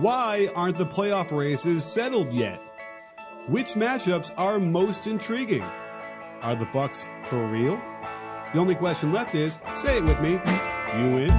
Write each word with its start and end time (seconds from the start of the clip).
Why 0.00 0.48
aren't 0.54 0.76
the 0.76 0.84
playoff 0.84 1.34
races 1.34 1.82
settled 1.82 2.30
yet? 2.30 2.60
Which 3.46 3.68
matchups 3.68 4.30
are 4.36 4.58
most 4.58 5.06
intriguing? 5.06 5.62
Are 6.42 6.54
the 6.54 6.66
Bucks 6.66 7.06
for 7.22 7.42
real? 7.46 7.80
The 8.52 8.58
only 8.58 8.74
question 8.74 9.10
left 9.10 9.34
is, 9.34 9.58
say 9.74 9.96
it 9.96 10.04
with 10.04 10.20
me, 10.20 10.32
you 10.32 11.14
win. 11.14 11.30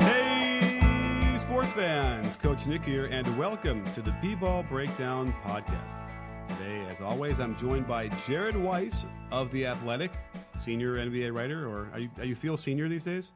Hey, 0.00 1.36
sports 1.40 1.72
fans, 1.72 2.36
Coach 2.36 2.68
Nick 2.68 2.84
here, 2.84 3.06
and 3.06 3.36
welcome 3.36 3.82
to 3.94 4.00
the 4.00 4.14
B-Ball 4.22 4.62
Breakdown 4.62 5.34
Podcast. 5.44 5.96
Today, 6.46 6.86
as 6.88 7.00
always, 7.00 7.40
I'm 7.40 7.56
joined 7.56 7.88
by 7.88 8.06
Jared 8.28 8.56
Weiss 8.56 9.06
of 9.32 9.50
The 9.50 9.66
Athletic, 9.66 10.12
senior 10.56 10.98
NBA 10.98 11.34
writer, 11.34 11.66
or 11.66 11.90
are 11.92 11.98
you, 11.98 12.10
are 12.18 12.24
you 12.24 12.36
feel 12.36 12.56
senior 12.56 12.88
these 12.88 13.02
days? 13.02 13.32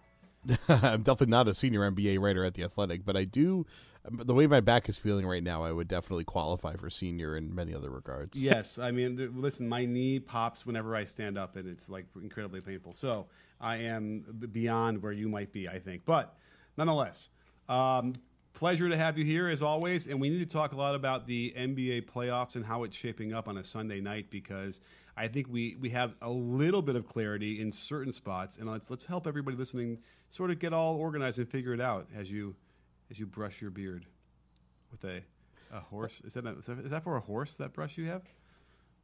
I'm 0.69 1.03
definitely 1.03 1.31
not 1.31 1.49
a 1.49 1.55
senior 1.55 1.81
NBA 1.91 2.21
writer 2.21 2.45
at 2.45 2.55
the 2.55 2.65
Athletic, 2.65 3.05
but 3.05 3.17
I 3.17 3.25
do. 3.25 3.67
The 4.09 4.35
way 4.35 4.47
my 4.47 4.61
back 4.61 4.89
is 4.89 4.99
feeling 4.99 5.27
right 5.27 5.43
now, 5.43 5.65
I 5.65 5.73
would 5.73 5.89
definitely 5.89 6.25
qualify 6.25 6.77
for 6.77 6.89
senior 6.89 7.37
in 7.37 7.55
many 7.55 7.75
other 7.75 7.91
regards. 7.91 8.41
Yes, 8.43 8.79
I 8.79 8.93
mean, 8.93 9.33
listen, 9.35 9.69
my 9.69 9.85
knee 9.85 10.21
pops 10.21 10.65
whenever 10.65 10.95
I 10.95 11.05
stand 11.05 11.37
up, 11.37 11.57
and 11.57 11.69
it's 11.69 11.89
like 11.89 12.07
incredibly 12.21 12.61
painful. 12.61 12.93
So 12.93 13.27
I 13.61 13.77
am 13.79 14.49
beyond 14.53 15.03
where 15.03 15.13
you 15.13 15.29
might 15.29 15.53
be, 15.53 15.69
I 15.69 15.81
think. 15.81 16.05
But 16.05 16.37
nonetheless, 16.77 17.31
um, 17.69 18.15
pleasure 18.57 18.89
to 18.89 18.97
have 18.97 19.19
you 19.19 19.25
here 19.25 19.49
as 19.49 19.63
always. 19.63 20.07
And 20.07 20.21
we 20.21 20.29
need 20.29 20.39
to 20.39 20.47
talk 20.47 20.73
a 20.73 20.77
lot 20.77 20.95
about 20.95 21.27
the 21.27 21.55
NBA 21.57 22.07
playoffs 22.07 22.57
and 22.57 22.65
how 22.65 22.85
it's 22.85 22.97
shaping 22.97 23.33
up 23.33 23.49
on 23.49 23.59
a 23.59 23.65
Sunday 23.65 24.01
night 24.01 24.31
because 24.31 24.81
I 25.17 25.29
think 25.29 25.49
we 25.49 25.77
we 25.81 25.91
have 25.91 26.15
a 26.21 26.31
little 26.31 26.83
bit 26.83 26.95
of 26.97 27.07
clarity 27.07 27.61
in 27.61 27.73
certain 27.73 28.13
spots, 28.13 28.59
and 28.59 28.71
let's 28.71 28.91
let's 28.91 29.07
help 29.07 29.27
everybody 29.27 29.57
listening 29.57 29.99
sort 30.29 30.51
of 30.51 30.59
get 30.59 30.73
all 30.73 30.97
organized 30.97 31.39
and 31.39 31.49
figure 31.49 31.73
it 31.73 31.81
out 31.81 32.07
as 32.15 32.31
you 32.31 32.55
as 33.11 33.19
you 33.19 33.27
brush 33.27 33.61
your 33.63 33.71
beard 33.71 34.07
with 34.91 35.05
a 35.05 35.23
a 35.73 35.81
horse. 35.81 36.21
Is 36.25 36.35
that 36.35 36.47
a, 36.47 36.51
is 36.59 36.67
that- 36.67 36.79
is 36.81 36.91
that 36.91 37.03
for 37.03 37.17
a 37.17 37.21
horse 37.21 37.57
that 37.57 37.73
brush 37.73 37.97
you 37.99 38.07
have? 38.07 38.23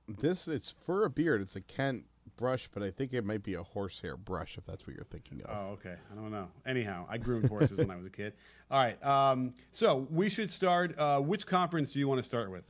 This 0.08 0.48
it's 0.48 0.70
for 0.70 1.04
a 1.04 1.10
beard. 1.10 1.40
It's 1.40 1.56
a 1.56 1.60
Kent 1.60 2.04
brush, 2.36 2.68
but 2.72 2.82
I 2.82 2.90
think 2.90 3.12
it 3.14 3.24
might 3.24 3.42
be 3.42 3.54
a 3.54 3.62
horsehair 3.62 4.16
brush 4.16 4.58
if 4.58 4.64
that's 4.66 4.86
what 4.86 4.94
you're 4.94 5.04
thinking 5.04 5.42
of. 5.44 5.50
Oh, 5.56 5.70
okay. 5.72 5.94
I 6.10 6.14
don't 6.14 6.30
know. 6.30 6.48
Anyhow, 6.66 7.06
I 7.08 7.18
groomed 7.18 7.48
horses 7.48 7.78
when 7.78 7.90
I 7.90 7.96
was 7.96 8.06
a 8.06 8.10
kid. 8.10 8.34
All 8.70 8.82
right. 8.82 9.02
Um, 9.04 9.54
so 9.70 10.06
we 10.10 10.28
should 10.28 10.50
start. 10.50 10.98
Uh, 10.98 11.20
which 11.20 11.46
conference 11.46 11.90
do 11.90 11.98
you 11.98 12.06
want 12.08 12.18
to 12.18 12.22
start 12.22 12.50
with? 12.50 12.64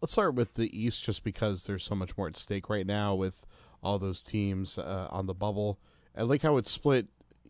Let's 0.00 0.12
start 0.12 0.34
with 0.34 0.54
the 0.54 0.70
East, 0.78 1.04
just 1.04 1.22
because 1.22 1.64
there's 1.64 1.84
so 1.84 1.94
much 1.94 2.16
more 2.16 2.26
at 2.26 2.34
stake 2.34 2.70
right 2.70 2.86
now 2.86 3.14
with 3.14 3.44
all 3.82 3.98
those 3.98 4.22
teams 4.22 4.78
uh, 4.78 5.08
on 5.10 5.26
the 5.26 5.34
bubble. 5.34 5.78
I 6.16 6.22
like 6.22 6.40
how 6.40 6.56
it's 6.56 6.70
split. 6.70 7.08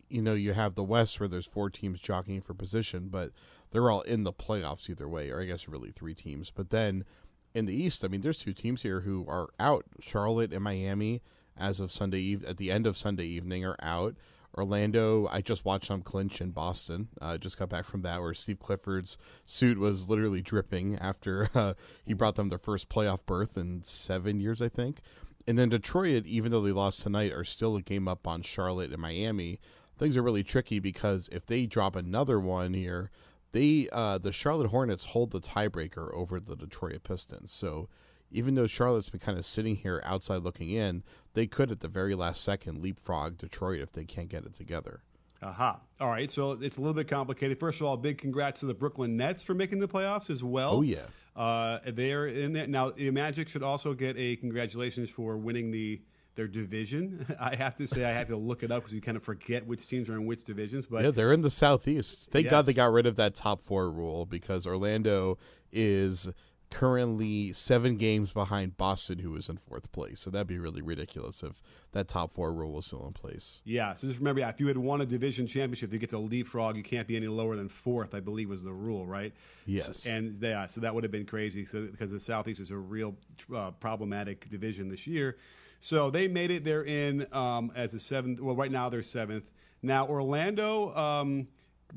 You 0.09 0.21
know, 0.21 0.33
you 0.33 0.51
have 0.51 0.75
the 0.75 0.83
West 0.83 1.17
where 1.21 1.29
there's 1.29 1.47
four 1.47 1.69
teams 1.69 2.01
jockeying 2.01 2.41
for 2.41 2.53
position, 2.53 3.07
but 3.07 3.31
they're 3.71 3.89
all 3.89 4.01
in 4.01 4.23
the 4.23 4.33
playoffs 4.33 4.89
either 4.89 5.07
way, 5.07 5.29
or 5.29 5.41
I 5.41 5.45
guess 5.45 5.69
really 5.69 5.91
three 5.91 6.13
teams. 6.13 6.49
But 6.49 6.71
then 6.71 7.05
in 7.53 7.67
the 7.67 7.73
East, 7.73 8.03
I 8.03 8.09
mean, 8.09 8.19
there's 8.19 8.43
two 8.43 8.53
teams 8.53 8.81
here 8.81 8.99
who 8.99 9.25
are 9.29 9.47
out. 9.57 9.85
Charlotte 10.01 10.51
and 10.51 10.61
Miami, 10.61 11.21
as 11.57 11.79
of 11.79 11.89
Sunday 11.89 12.19
eve- 12.19 12.43
at 12.43 12.57
the 12.57 12.69
end 12.69 12.85
of 12.85 12.97
Sunday 12.97 13.27
evening, 13.27 13.63
are 13.63 13.77
out. 13.81 14.15
Orlando, 14.57 15.27
I 15.31 15.41
just 15.41 15.63
watched 15.63 15.87
them 15.87 16.01
clinch 16.01 16.41
in 16.41 16.51
Boston. 16.51 17.07
Uh, 17.21 17.37
just 17.37 17.57
got 17.57 17.69
back 17.69 17.85
from 17.85 18.01
that, 18.01 18.21
where 18.21 18.33
Steve 18.33 18.59
Clifford's 18.59 19.17
suit 19.45 19.77
was 19.77 20.09
literally 20.09 20.41
dripping 20.41 20.97
after 20.97 21.49
uh, 21.55 21.73
he 22.05 22.13
brought 22.13 22.35
them 22.35 22.49
their 22.49 22.57
first 22.57 22.89
playoff 22.89 23.25
berth 23.25 23.57
in 23.57 23.83
seven 23.83 24.39
years, 24.39 24.61
I 24.61 24.69
think. 24.69 24.99
And 25.47 25.57
then 25.57 25.69
Detroit, 25.69 26.25
even 26.25 26.51
though 26.51 26.61
they 26.61 26.71
lost 26.71 27.01
tonight, 27.01 27.31
are 27.31 27.43
still 27.43 27.75
a 27.75 27.81
game 27.81 28.07
up 28.07 28.27
on 28.27 28.41
Charlotte 28.41 28.91
and 28.91 29.01
Miami. 29.01 29.59
Things 29.97 30.17
are 30.17 30.23
really 30.23 30.43
tricky 30.43 30.79
because 30.79 31.29
if 31.31 31.45
they 31.45 31.65
drop 31.65 31.95
another 31.95 32.39
one 32.39 32.73
here, 32.73 33.11
they 33.51 33.87
uh, 33.91 34.17
the 34.17 34.31
Charlotte 34.31 34.69
Hornets 34.69 35.05
hold 35.05 35.31
the 35.31 35.41
tiebreaker 35.41 36.13
over 36.13 36.39
the 36.39 36.55
Detroit 36.55 37.03
Pistons. 37.03 37.51
So 37.51 37.89
even 38.31 38.55
though 38.55 38.67
Charlotte's 38.67 39.09
been 39.09 39.19
kind 39.19 39.37
of 39.37 39.45
sitting 39.45 39.75
here 39.75 40.01
outside 40.05 40.43
looking 40.43 40.69
in, 40.69 41.03
they 41.33 41.47
could 41.47 41.71
at 41.71 41.81
the 41.81 41.87
very 41.87 42.15
last 42.15 42.43
second 42.43 42.81
leapfrog 42.81 43.37
Detroit 43.37 43.79
if 43.79 43.91
they 43.91 44.05
can't 44.05 44.29
get 44.29 44.45
it 44.45 44.53
together. 44.53 45.01
Aha. 45.43 45.79
All 45.99 46.09
right. 46.09 46.29
So 46.29 46.51
it's 46.51 46.77
a 46.77 46.81
little 46.81 46.93
bit 46.93 47.07
complicated. 47.07 47.59
First 47.59 47.81
of 47.81 47.87
all, 47.87 47.97
big 47.97 48.19
congrats 48.19 48.59
to 48.59 48.67
the 48.67 48.73
Brooklyn 48.73 49.17
Nets 49.17 49.41
for 49.41 49.53
making 49.53 49.79
the 49.79 49.87
playoffs 49.87 50.29
as 50.29 50.43
well. 50.43 50.75
Oh, 50.75 50.81
yeah. 50.81 50.99
Uh, 51.35 51.79
they're 51.85 52.27
in 52.27 52.53
there 52.53 52.67
now. 52.67 52.91
The 52.91 53.09
Magic 53.11 53.49
should 53.49 53.63
also 53.63 53.93
get 53.93 54.17
a 54.17 54.35
congratulations 54.35 55.09
for 55.09 55.37
winning 55.37 55.71
the 55.71 56.01
their 56.35 56.47
division. 56.47 57.25
I 57.39 57.55
have 57.55 57.75
to 57.75 57.87
say, 57.87 58.05
I 58.05 58.11
have 58.11 58.27
to 58.27 58.37
look 58.37 58.63
it 58.63 58.71
up 58.71 58.83
because 58.83 58.93
you 58.93 59.01
kind 59.01 59.17
of 59.17 59.23
forget 59.23 59.65
which 59.65 59.87
teams 59.87 60.09
are 60.09 60.13
in 60.13 60.25
which 60.25 60.43
divisions. 60.43 60.87
But 60.87 61.03
Yeah, 61.03 61.11
they're 61.11 61.33
in 61.33 61.41
the 61.41 61.49
Southeast. 61.49 62.29
Thank 62.31 62.49
God 62.49 62.65
they 62.65 62.73
got 62.73 62.91
rid 62.91 63.05
of 63.05 63.15
that 63.15 63.35
top 63.35 63.61
four 63.61 63.89
rule 63.89 64.25
because 64.25 64.67
Orlando 64.67 65.37
is 65.71 66.29
currently 66.71 67.53
seven 67.53 67.97
games 67.97 68.31
behind 68.31 68.77
Boston, 68.77 69.19
who 69.19 69.35
is 69.35 69.49
in 69.49 69.57
fourth 69.57 69.91
place. 69.91 70.19
So 70.21 70.31
that'd 70.31 70.47
be 70.47 70.57
really 70.57 70.81
ridiculous 70.81 71.43
if 71.43 71.61
that 71.91 72.07
top 72.07 72.31
four 72.31 72.53
rule 72.53 72.71
was 72.71 72.85
still 72.87 73.05
in 73.05 73.13
place. 73.13 73.61
Yeah, 73.65 73.93
so 73.93 74.07
just 74.07 74.19
remember, 74.19 74.39
yeah, 74.39 74.49
if 74.49 74.59
you 74.59 74.67
had 74.67 74.77
won 74.77 75.01
a 75.01 75.05
division 75.05 75.45
championship, 75.45 75.93
you 75.93 75.99
get 75.99 76.09
to 76.11 76.17
leapfrog. 76.17 76.77
You 76.77 76.83
can't 76.83 77.07
be 77.07 77.15
any 77.15 77.27
lower 77.27 77.55
than 77.55 77.67
fourth, 77.67 78.15
I 78.15 78.21
believe, 78.21 78.49
was 78.49 78.63
the 78.63 78.73
rule, 78.73 79.05
right? 79.05 79.33
Yes. 79.65 80.03
So- 80.03 80.09
and 80.09 80.33
yeah, 80.41 80.65
so 80.65 80.81
that 80.81 80.95
would 80.95 81.03
have 81.03 81.11
been 81.11 81.25
crazy 81.25 81.65
so, 81.65 81.85
because 81.85 82.11
the 82.11 82.19
Southeast 82.19 82.61
is 82.61 82.71
a 82.71 82.77
real 82.77 83.15
uh, 83.53 83.71
problematic 83.71 84.49
division 84.49 84.89
this 84.89 85.05
year. 85.05 85.37
So 85.79 86.09
they 86.09 86.27
made 86.27 86.51
it. 86.51 86.63
They're 86.63 86.85
in 86.85 87.27
um, 87.33 87.71
as 87.75 87.93
a 87.93 87.99
seventh. 87.99 88.39
Well, 88.39 88.55
right 88.55 88.71
now 88.71 88.89
they're 88.89 89.01
seventh. 89.01 89.45
Now 89.81 90.07
Orlando. 90.07 90.95
Um, 90.95 91.47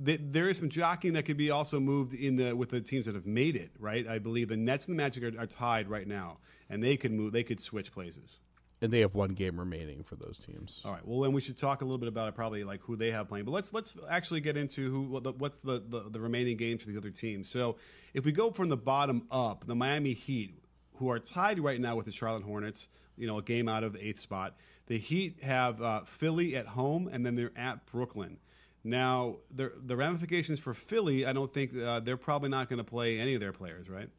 th- 0.02 0.20
there 0.22 0.48
is 0.48 0.58
some 0.58 0.68
jockeying 0.68 1.14
that 1.14 1.24
could 1.24 1.36
be 1.36 1.50
also 1.50 1.80
moved 1.80 2.14
in 2.14 2.36
the 2.36 2.54
with 2.54 2.70
the 2.70 2.80
teams 2.80 3.06
that 3.06 3.14
have 3.14 3.26
made 3.26 3.56
it. 3.56 3.70
Right, 3.78 4.06
I 4.06 4.18
believe 4.18 4.48
the 4.48 4.56
Nets 4.56 4.88
and 4.88 4.98
the 4.98 5.02
Magic 5.02 5.24
are, 5.24 5.40
are 5.40 5.46
tied 5.46 5.88
right 5.88 6.06
now, 6.06 6.38
and 6.68 6.82
they 6.82 6.96
could 6.96 7.12
move. 7.12 7.32
They 7.32 7.44
could 7.44 7.60
switch 7.60 7.92
places. 7.92 8.40
And 8.82 8.92
they 8.92 9.00
have 9.00 9.14
one 9.14 9.30
game 9.30 9.58
remaining 9.58 10.02
for 10.02 10.16
those 10.16 10.38
teams. 10.38 10.82
All 10.84 10.92
right. 10.92 11.06
Well, 11.06 11.20
then 11.20 11.32
we 11.32 11.40
should 11.40 11.56
talk 11.56 11.80
a 11.80 11.84
little 11.84 11.96
bit 11.96 12.08
about 12.08 12.28
it, 12.28 12.34
probably 12.34 12.64
like 12.64 12.82
who 12.82 12.96
they 12.96 13.12
have 13.12 13.28
playing. 13.28 13.46
But 13.46 13.52
let's 13.52 13.72
let's 13.72 13.96
actually 14.10 14.40
get 14.40 14.56
into 14.56 14.90
who 14.90 15.32
what's 15.38 15.60
the, 15.60 15.82
the 15.88 16.10
the 16.10 16.20
remaining 16.20 16.56
games 16.56 16.82
for 16.82 16.90
the 16.90 16.98
other 16.98 17.10
teams. 17.10 17.48
So 17.48 17.76
if 18.12 18.26
we 18.26 18.32
go 18.32 18.50
from 18.50 18.68
the 18.68 18.76
bottom 18.76 19.26
up, 19.30 19.66
the 19.66 19.74
Miami 19.74 20.12
Heat, 20.12 20.58
who 20.96 21.10
are 21.10 21.18
tied 21.18 21.60
right 21.60 21.80
now 21.80 21.96
with 21.96 22.04
the 22.04 22.12
Charlotte 22.12 22.42
Hornets, 22.42 22.88
you 23.16 23.26
know, 23.26 23.38
a 23.38 23.42
game 23.42 23.68
out 23.68 23.84
of 23.84 23.94
the 23.94 24.06
eighth 24.06 24.20
spot. 24.20 24.56
The 24.86 24.98
Heat 24.98 25.42
have 25.42 25.80
uh, 25.80 26.04
Philly 26.04 26.54
at 26.54 26.66
home, 26.66 27.08
and 27.10 27.24
then 27.24 27.36
they're 27.36 27.56
at 27.56 27.86
Brooklyn. 27.86 28.36
Now, 28.84 29.36
the 29.50 29.72
the 29.82 29.96
ramifications 29.96 30.60
for 30.60 30.74
Philly, 30.74 31.24
I 31.24 31.32
don't 31.32 31.52
think 31.52 31.76
uh, 31.76 32.00
they're 32.00 32.18
probably 32.18 32.50
not 32.50 32.68
going 32.68 32.78
to 32.78 32.84
play 32.84 33.18
any 33.18 33.34
of 33.34 33.40
their 33.40 33.52
players, 33.52 33.88
right? 33.88 34.10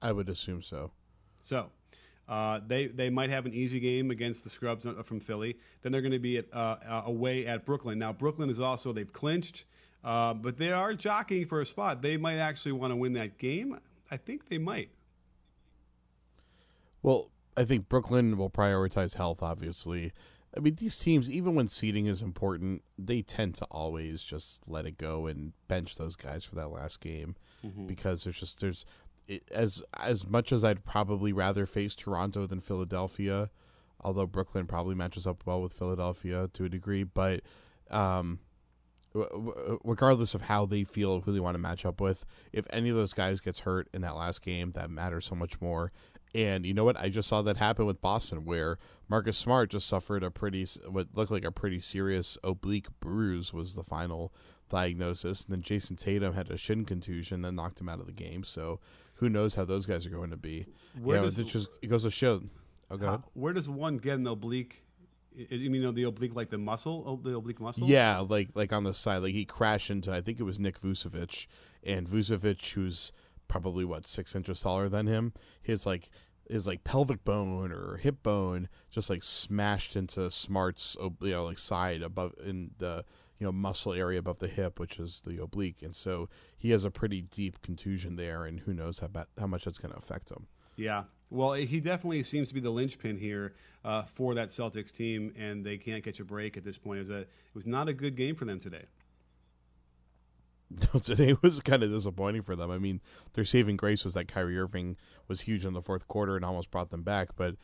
I 0.00 0.12
would 0.12 0.30
assume 0.30 0.62
so. 0.62 0.92
So 1.42 1.70
uh, 2.26 2.60
they 2.66 2.86
they 2.86 3.10
might 3.10 3.28
have 3.28 3.44
an 3.44 3.52
easy 3.52 3.80
game 3.80 4.10
against 4.10 4.42
the 4.42 4.50
scrubs 4.50 4.86
uh, 4.86 5.02
from 5.04 5.20
Philly. 5.20 5.58
Then 5.82 5.92
they're 5.92 6.00
going 6.00 6.12
to 6.12 6.18
be 6.18 6.38
at, 6.38 6.46
uh, 6.52 6.76
uh, 6.86 7.02
away 7.04 7.46
at 7.46 7.66
Brooklyn. 7.66 7.98
Now 7.98 8.12
Brooklyn 8.12 8.48
is 8.48 8.58
also 8.58 8.92
they've 8.92 9.12
clinched, 9.12 9.66
uh, 10.02 10.32
but 10.32 10.56
they 10.56 10.72
are 10.72 10.94
jockeying 10.94 11.46
for 11.46 11.60
a 11.60 11.66
spot. 11.66 12.00
They 12.00 12.16
might 12.16 12.38
actually 12.38 12.72
want 12.72 12.92
to 12.92 12.96
win 12.96 13.12
that 13.14 13.36
game. 13.36 13.78
I 14.10 14.16
think 14.16 14.48
they 14.48 14.58
might. 14.58 14.90
Well, 17.02 17.30
I 17.56 17.64
think 17.64 17.88
Brooklyn 17.88 18.38
will 18.38 18.50
prioritize 18.50 19.16
health, 19.16 19.42
obviously. 19.42 20.12
I 20.56 20.60
mean, 20.60 20.76
these 20.76 20.98
teams, 20.98 21.30
even 21.30 21.54
when 21.54 21.68
seeding 21.68 22.06
is 22.06 22.22
important, 22.22 22.82
they 22.98 23.22
tend 23.22 23.56
to 23.56 23.64
always 23.70 24.22
just 24.22 24.62
let 24.68 24.86
it 24.86 24.98
go 24.98 25.26
and 25.26 25.52
bench 25.68 25.96
those 25.96 26.16
guys 26.16 26.44
for 26.44 26.54
that 26.56 26.68
last 26.68 27.00
game 27.00 27.34
because 27.86 28.24
there's 28.24 28.38
just 28.38 28.60
there's 28.60 28.84
it, 29.26 29.42
as 29.50 29.82
as 29.98 30.26
much 30.26 30.52
as 30.52 30.62
I'd 30.62 30.84
probably 30.84 31.32
rather 31.32 31.66
face 31.66 31.94
Toronto 31.94 32.46
than 32.46 32.60
Philadelphia, 32.60 33.50
although 34.00 34.26
Brooklyn 34.26 34.66
probably 34.66 34.94
matches 34.94 35.26
up 35.26 35.42
well 35.46 35.62
with 35.62 35.72
Philadelphia 35.72 36.48
to 36.52 36.64
a 36.66 36.68
degree, 36.68 37.04
but 37.04 37.40
um, 37.90 38.38
regardless 39.84 40.34
of 40.34 40.42
how 40.42 40.66
they 40.66 40.84
feel, 40.84 41.20
who 41.20 41.32
they 41.32 41.40
want 41.40 41.54
to 41.54 41.60
match 41.60 41.84
up 41.86 42.00
with, 42.00 42.24
if 42.52 42.66
any 42.70 42.90
of 42.90 42.96
those 42.96 43.12
guys 43.12 43.40
gets 43.40 43.60
hurt 43.60 43.88
in 43.94 44.02
that 44.02 44.16
last 44.16 44.42
game, 44.42 44.72
that 44.72 44.90
matters 44.90 45.24
so 45.24 45.34
much 45.34 45.60
more. 45.60 45.92
And 46.34 46.66
you 46.66 46.74
know 46.74 46.84
what? 46.84 46.98
I 46.98 47.10
just 47.10 47.28
saw 47.28 47.42
that 47.42 47.58
happen 47.58 47.86
with 47.86 48.00
Boston, 48.00 48.44
where 48.44 48.78
Marcus 49.08 49.38
Smart 49.38 49.70
just 49.70 49.86
suffered 49.86 50.24
a 50.24 50.30
pretty, 50.30 50.66
what 50.88 51.08
looked 51.14 51.30
like 51.30 51.44
a 51.44 51.52
pretty 51.52 51.78
serious 51.78 52.36
oblique 52.42 52.88
bruise, 52.98 53.52
was 53.52 53.76
the 53.76 53.84
final 53.84 54.32
diagnosis. 54.68 55.44
And 55.44 55.54
then 55.54 55.62
Jayson 55.62 55.96
Tatum 55.96 56.34
had 56.34 56.50
a 56.50 56.56
shin 56.56 56.84
contusion 56.84 57.42
that 57.42 57.52
knocked 57.52 57.80
him 57.80 57.88
out 57.88 58.00
of 58.00 58.06
the 58.06 58.12
game. 58.12 58.42
So 58.42 58.80
who 59.16 59.28
knows 59.28 59.54
how 59.54 59.64
those 59.64 59.86
guys 59.86 60.06
are 60.06 60.10
going 60.10 60.30
to 60.30 60.36
be? 60.36 60.66
Where 61.00 61.16
you 61.16 61.22
know, 61.22 61.28
does, 61.28 61.38
it 61.38 61.46
just 61.46 61.68
it 61.82 61.86
goes 61.86 62.02
to 62.02 62.10
show. 62.10 62.42
Oh, 62.90 62.98
how, 62.98 63.24
where 63.34 63.52
does 63.52 63.68
one 63.68 63.98
get 63.98 64.14
an 64.14 64.26
oblique? 64.26 64.82
You 65.36 65.70
mean 65.70 65.94
the 65.94 66.04
oblique, 66.04 66.34
like 66.34 66.50
the 66.50 66.58
muscle, 66.58 67.16
the 67.16 67.36
oblique 67.36 67.60
muscle? 67.60 67.88
Yeah, 67.88 68.20
like 68.20 68.50
like 68.54 68.72
on 68.72 68.84
the 68.84 68.94
side, 68.94 69.18
like 69.18 69.34
he 69.34 69.44
crashed 69.44 69.90
into. 69.90 70.12
I 70.12 70.20
think 70.20 70.38
it 70.38 70.44
was 70.44 70.60
Nick 70.60 70.80
Vucevic, 70.80 71.46
and 71.82 72.06
Vucevic, 72.08 72.72
who's 72.72 73.12
probably 73.48 73.84
what 73.84 74.06
six 74.06 74.34
inches 74.34 74.60
taller 74.60 74.88
than 74.88 75.06
him, 75.06 75.32
his 75.62 75.86
like 75.86 76.10
his 76.48 76.66
like 76.66 76.84
pelvic 76.84 77.24
bone 77.24 77.72
or 77.72 77.96
hip 77.96 78.22
bone 78.22 78.68
just 78.90 79.08
like 79.08 79.22
smashed 79.22 79.96
into 79.96 80.30
Smart's 80.30 80.96
you 81.00 81.30
know 81.30 81.44
like 81.44 81.58
side 81.58 82.02
above 82.02 82.34
in 82.44 82.72
the 82.78 83.04
you 83.38 83.46
know 83.46 83.52
muscle 83.52 83.92
area 83.92 84.18
above 84.18 84.38
the 84.38 84.48
hip, 84.48 84.78
which 84.78 84.98
is 84.98 85.20
the 85.20 85.42
oblique, 85.42 85.82
and 85.82 85.94
so 85.94 86.28
he 86.56 86.70
has 86.70 86.84
a 86.84 86.90
pretty 86.90 87.22
deep 87.22 87.62
contusion 87.62 88.16
there, 88.16 88.44
and 88.44 88.60
who 88.60 88.74
knows 88.74 89.00
how 89.00 89.08
how 89.38 89.46
much 89.46 89.64
that's 89.64 89.78
going 89.78 89.92
to 89.92 89.98
affect 89.98 90.30
him. 90.30 90.46
Yeah, 90.76 91.04
well, 91.30 91.54
he 91.54 91.80
definitely 91.80 92.22
seems 92.22 92.48
to 92.48 92.54
be 92.54 92.60
the 92.60 92.70
linchpin 92.70 93.16
here 93.16 93.54
uh, 93.84 94.02
for 94.02 94.34
that 94.34 94.48
Celtics 94.48 94.92
team, 94.92 95.32
and 95.36 95.64
they 95.64 95.76
can't 95.76 96.04
catch 96.04 96.20
a 96.20 96.24
break 96.24 96.56
at 96.56 96.64
this 96.64 96.78
point. 96.78 96.98
It 96.98 97.00
was, 97.00 97.10
a, 97.10 97.18
it 97.18 97.28
was 97.54 97.66
not 97.66 97.88
a 97.88 97.92
good 97.92 98.16
game 98.16 98.34
for 98.34 98.44
them 98.44 98.60
today. 98.60 98.84
Today 101.02 101.34
was 101.42 101.60
kind 101.60 101.82
of 101.82 101.90
disappointing 101.90 102.42
for 102.42 102.56
them. 102.56 102.70
I 102.70 102.78
mean, 102.78 103.00
their 103.34 103.44
saving 103.44 103.76
grace 103.76 104.04
was 104.04 104.14
that 104.14 104.28
Kyrie 104.28 104.58
Irving 104.58 104.96
was 105.28 105.42
huge 105.42 105.64
in 105.64 105.72
the 105.72 105.82
fourth 105.82 106.08
quarter 106.08 106.36
and 106.36 106.44
almost 106.44 106.70
brought 106.70 106.90
them 106.90 107.02
back. 107.02 107.36
But 107.36 107.56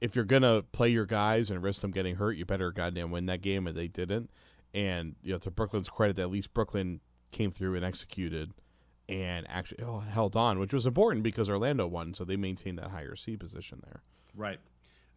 if 0.00 0.14
you're 0.14 0.24
gonna 0.24 0.62
play 0.62 0.88
your 0.88 1.06
guys 1.06 1.50
and 1.50 1.62
risk 1.62 1.82
them 1.82 1.90
getting 1.90 2.16
hurt, 2.16 2.36
you 2.36 2.44
better 2.44 2.70
goddamn 2.70 3.10
win 3.10 3.26
that 3.26 3.42
game, 3.42 3.66
and 3.66 3.76
they 3.76 3.88
didn't. 3.88 4.30
And 4.74 5.16
you 5.22 5.32
know, 5.32 5.38
to 5.38 5.50
Brooklyn's 5.50 5.88
credit, 5.88 6.18
at 6.18 6.30
least 6.30 6.54
Brooklyn 6.54 7.00
came 7.30 7.50
through 7.50 7.74
and 7.74 7.84
executed 7.84 8.52
and 9.08 9.46
actually 9.48 9.82
oh, 9.84 10.00
held 10.00 10.36
on, 10.36 10.58
which 10.58 10.74
was 10.74 10.86
important 10.86 11.22
because 11.22 11.48
Orlando 11.48 11.86
won, 11.86 12.14
so 12.14 12.24
they 12.24 12.36
maintained 12.36 12.78
that 12.78 12.90
higher 12.90 13.16
seed 13.16 13.40
position 13.40 13.80
there. 13.84 14.02
Right. 14.34 14.60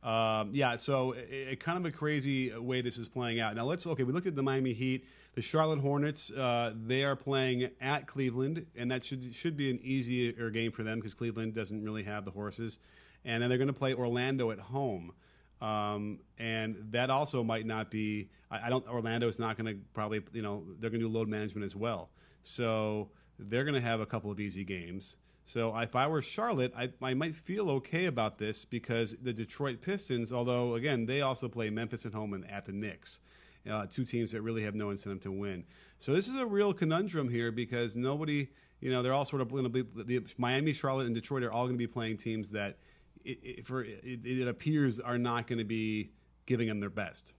Um, 0.04 0.50
yeah, 0.54 0.78
so 0.78 1.12
it, 1.12 1.30
it, 1.30 1.60
kind 1.60 1.78
of 1.78 1.86
a 1.86 1.96
crazy 1.96 2.56
way 2.56 2.82
this 2.82 2.98
is 2.98 3.08
playing 3.08 3.40
out. 3.40 3.56
Now 3.56 3.66
let's 3.66 3.86
okay. 3.86 4.04
We 4.04 4.14
looked 4.14 4.26
at 4.26 4.36
the 4.36 4.42
Miami 4.42 4.74
Heat, 4.74 5.06
the 5.36 5.44
Charlotte 5.44 5.80
Hornets. 5.80 6.32
Uh, 6.32 6.74
they 6.76 7.04
are 7.04 7.16
playing 7.16 7.70
at 7.80 8.08
Cleveland, 8.08 8.66
and 8.76 8.90
that 8.90 9.04
should 9.04 9.36
should 9.36 9.56
be 9.56 9.70
an 9.70 9.80
easier 9.84 10.50
game 10.50 10.72
for 10.72 10.82
them 10.82 10.98
because 10.98 11.14
Cleveland 11.14 11.54
doesn't 11.54 11.84
really 11.84 12.04
have 12.04 12.26
the 12.26 12.32
horses. 12.32 12.80
And 13.24 13.44
then 13.44 13.50
they're 13.50 13.60
going 13.60 13.68
to 13.68 13.74
play 13.74 13.94
Orlando 13.94 14.50
at 14.50 14.58
home. 14.58 15.14
Um, 15.62 16.22
and 16.40 16.76
that 16.90 17.12
also 17.12 17.44
might 17.44 17.68
not 17.68 17.92
be. 17.92 18.30
I, 18.50 18.68
I 18.68 18.70
don't. 18.72 18.88
Orlando 18.88 19.28
is 19.28 19.38
not 19.38 19.56
going 19.56 19.76
to 19.76 19.82
probably. 19.94 20.22
You 20.34 20.42
know, 20.42 20.64
they're 20.80 20.90
going 20.90 21.02
to 21.02 21.08
do 21.08 21.14
load 21.14 21.28
management 21.28 21.66
as 21.66 21.76
well. 21.76 22.10
So 22.42 23.10
they're 23.50 23.64
going 23.64 23.76
to 23.76 23.82
have 23.82 24.00
a 24.00 24.06
couple 24.06 24.32
of 24.32 24.40
easy 24.40 24.64
games. 24.64 25.18
So 25.44 25.76
if 25.78 25.96
I 25.96 26.08
were 26.08 26.22
Charlotte, 26.22 26.74
I, 26.78 26.92
I 27.02 27.14
might 27.14 27.34
feel 27.34 27.70
okay 27.72 28.06
about 28.06 28.38
this 28.38 28.64
because 28.64 29.16
the 29.22 29.34
Detroit 29.34 29.82
Pistons, 29.82 30.32
although 30.32 30.76
again 30.76 31.06
they 31.06 31.22
also 31.22 31.50
play 31.50 31.70
Memphis 31.70 32.06
at 32.06 32.14
home 32.14 32.34
and 32.34 32.50
at 32.50 32.66
the 32.66 32.72
Knicks, 32.72 33.22
uh, 33.70 33.86
two 33.88 34.06
teams 34.06 34.32
that 34.32 34.42
really 34.42 34.64
have 34.64 34.76
no 34.76 34.90
incentive 34.92 35.22
to 35.24 35.32
win. 35.32 35.64
So 36.00 36.14
this 36.14 36.28
is 36.28 36.40
a 36.40 36.46
real 36.46 36.74
conundrum 36.74 37.30
here 37.30 37.52
because 37.52 37.96
nobody, 37.96 38.50
you 38.80 38.92
know, 38.92 39.02
they're 39.02 39.14
all 39.14 39.26
sort 39.26 39.42
of 39.42 39.52
going 39.52 39.64
to 39.64 39.70
be 39.70 39.82
the 39.82 40.24
Miami, 40.38 40.74
Charlotte, 40.74 41.08
and 41.08 41.16
Detroit 41.16 41.44
are 41.44 41.52
all 41.52 41.66
going 41.66 41.76
to 41.76 41.80
be 41.80 41.88
playing 41.88 42.18
teams 42.18 42.52
that 42.52 42.78
it, 43.24 43.40
it, 43.44 43.68
for 43.68 43.84
it, 43.84 44.26
it 44.26 44.48
appears 44.48 45.00
are 45.00 45.18
not 45.18 45.48
going 45.48 45.60
to 45.60 45.66
be 45.66 46.12
giving 46.46 46.68
them 46.68 46.80
their 46.80 46.90
best. 46.90 47.34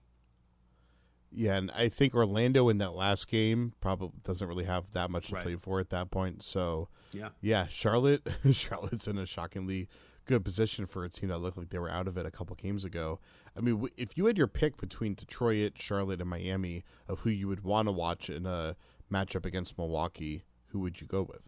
Yeah, 1.35 1.55
and 1.55 1.71
I 1.71 1.89
think 1.89 2.13
Orlando 2.13 2.69
in 2.69 2.77
that 2.77 2.93
last 2.93 3.27
game 3.27 3.73
probably 3.81 4.11
doesn't 4.23 4.47
really 4.47 4.65
have 4.65 4.91
that 4.91 5.09
much 5.09 5.29
to 5.29 5.35
right. 5.35 5.43
play 5.43 5.55
for 5.55 5.79
at 5.79 5.89
that 5.89 6.11
point. 6.11 6.43
So 6.43 6.89
yeah, 7.11 7.29
yeah, 7.41 7.67
Charlotte, 7.67 8.27
Charlotte's 8.51 9.07
in 9.07 9.17
a 9.17 9.25
shockingly 9.25 9.87
good 10.25 10.45
position 10.45 10.85
for 10.85 11.03
a 11.03 11.09
team 11.09 11.29
that 11.29 11.39
looked 11.39 11.57
like 11.57 11.69
they 11.69 11.79
were 11.79 11.89
out 11.89 12.07
of 12.07 12.17
it 12.17 12.25
a 12.25 12.31
couple 12.31 12.55
games 12.55 12.85
ago. 12.85 13.19
I 13.57 13.61
mean, 13.61 13.87
if 13.97 14.17
you 14.17 14.25
had 14.25 14.37
your 14.37 14.47
pick 14.47 14.77
between 14.77 15.15
Detroit, 15.15 15.73
Charlotte, 15.75 16.21
and 16.21 16.29
Miami 16.29 16.83
of 17.07 17.21
who 17.21 17.29
you 17.29 17.47
would 17.47 17.63
want 17.63 17.87
to 17.87 17.91
watch 17.91 18.29
in 18.29 18.45
a 18.45 18.75
matchup 19.11 19.45
against 19.45 19.77
Milwaukee, 19.77 20.43
who 20.67 20.79
would 20.79 21.01
you 21.01 21.07
go 21.07 21.23
with? 21.23 21.41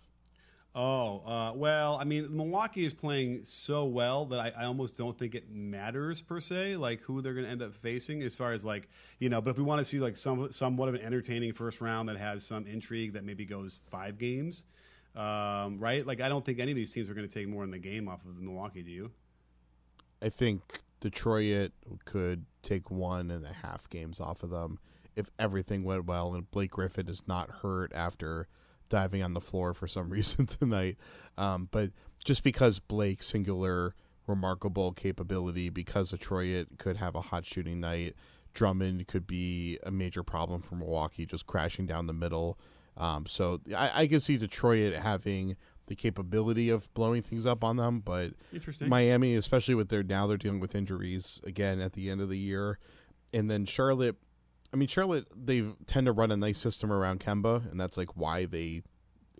Oh, 0.78 1.22
uh, 1.26 1.54
well, 1.56 1.98
I 2.02 2.04
mean, 2.04 2.36
Milwaukee 2.36 2.84
is 2.84 2.94
playing 2.94 3.46
so 3.46 3.86
well 3.86 4.26
that 4.26 4.42
I, 4.42 4.52
I, 4.58 4.66
almost 4.66 4.98
don't 4.98 5.18
think 5.18 5.34
it 5.34 5.50
matters 5.50 6.22
per 6.22 6.42
se, 6.42 6.76
like 6.76 7.00
who 7.00 7.22
they're 7.22 7.34
going 7.34 7.46
to 7.46 7.52
end 7.52 7.62
up 7.62 7.74
facing 7.76 8.22
as 8.22 8.36
far 8.36 8.52
as 8.52 8.66
like, 8.66 8.90
you 9.18 9.30
know, 9.30 9.40
but 9.40 9.52
if 9.52 9.58
we 9.58 9.64
want 9.64 9.80
to 9.80 9.86
see 9.86 10.02
like 10.02 10.18
some 10.18 10.52
somewhat 10.52 10.90
of 10.90 10.96
an 10.96 11.00
entertaining 11.00 11.54
first 11.54 11.80
round 11.80 12.10
that 12.10 12.18
has 12.18 12.46
some 12.46 12.68
intrigue 12.68 13.14
that 13.14 13.24
maybe 13.24 13.46
goes 13.46 13.80
five 13.90 14.18
games, 14.18 14.66
um, 15.16 15.80
right? 15.80 16.06
Like, 16.06 16.20
I 16.20 16.28
don't 16.28 16.44
think 16.44 16.60
any 16.60 16.74
of 16.74 16.76
these 16.76 16.92
teams 16.92 17.10
are 17.10 17.14
going 17.14 17.28
to 17.28 17.34
take 17.34 17.48
more 17.48 17.64
than 17.64 17.72
the 17.72 17.80
game 17.80 18.10
off 18.10 18.26
of 18.26 18.38
Milwaukee, 18.38 18.84
do 18.84 18.92
you? 18.92 19.12
I 20.22 20.28
think 20.28 20.82
Detroit 21.00 21.72
could 22.04 22.48
take 22.64 22.92
one 22.92 23.32
and 23.32 23.46
a 23.46 23.54
half 23.54 23.90
games 23.90 24.20
off 24.20 24.44
of 24.44 24.50
them 24.50 24.80
if 25.16 25.30
everything 25.40 25.86
went 25.86 26.06
well 26.06 26.34
and 26.34 26.52
Blake 26.52 26.72
Griffin 26.72 27.08
is 27.08 27.24
not 27.26 27.50
hurt 27.62 27.94
after– 27.96 28.50
diving 28.90 29.24
on 29.24 29.34
the 29.34 29.42
floor 29.42 29.74
for 29.74 29.88
some 29.88 30.10
reason 30.12 30.46
tonight. 30.46 30.98
Um, 31.38 31.70
but 31.72 31.92
just 32.24 32.44
because 32.44 32.80
Blake's 32.80 33.26
singular 33.26 33.96
remarkable 34.28 34.92
capability, 34.92 35.70
because 35.70 36.12
Detroit 36.12 36.68
could 36.78 36.98
have 36.98 37.16
a 37.16 37.22
hot 37.22 37.46
shooting 37.46 37.80
night, 37.80 38.16
Drummond 38.54 39.08
could 39.08 39.28
be 39.28 39.78
a 39.84 39.92
major 39.92 40.24
problem 40.24 40.62
for 40.62 40.76
Milwaukee, 40.76 41.26
just 41.26 41.46
crashing 41.46 41.86
down 41.86 42.08
the 42.08 42.14
middle. 42.14 42.58
Um, 42.98 43.26
so 43.26 43.60
I, 43.76 43.92
I 44.04 44.08
can 44.08 44.22
see 44.22 44.38
Detroit 44.38 44.94
having 44.94 45.58
the 45.88 45.96
capability 45.96 46.70
of 46.70 46.92
blowing 46.94 47.22
things 47.22 47.46
up 47.46 47.64
on 47.64 47.78
them, 47.78 48.00
but 48.00 48.32
Miami, 48.90 49.36
especially 49.36 49.76
with 49.76 49.90
their 49.90 50.02
now 50.02 50.26
they're 50.26 50.38
dealing 50.38 50.60
with 50.60 50.74
injuries 50.74 51.42
again 51.46 51.80
at 51.80 51.94
the 51.94 52.10
end 52.10 52.22
of 52.22 52.30
the 52.30 52.38
year, 52.38 52.80
and 53.34 53.52
then 53.52 53.66
Charlotte 53.66 54.16
I 54.76 54.78
mean, 54.78 54.90
Charlotte 54.90 55.28
they 55.34 55.64
tend 55.88 56.08
to 56.08 56.12
run 56.12 56.32
a 56.32 56.36
nice 56.38 56.58
system 56.58 56.92
around 56.92 57.22
Kemba, 57.22 57.72
and 57.72 57.80
that's 57.80 57.96
like 57.96 58.18
why 58.18 58.44
they 58.44 58.82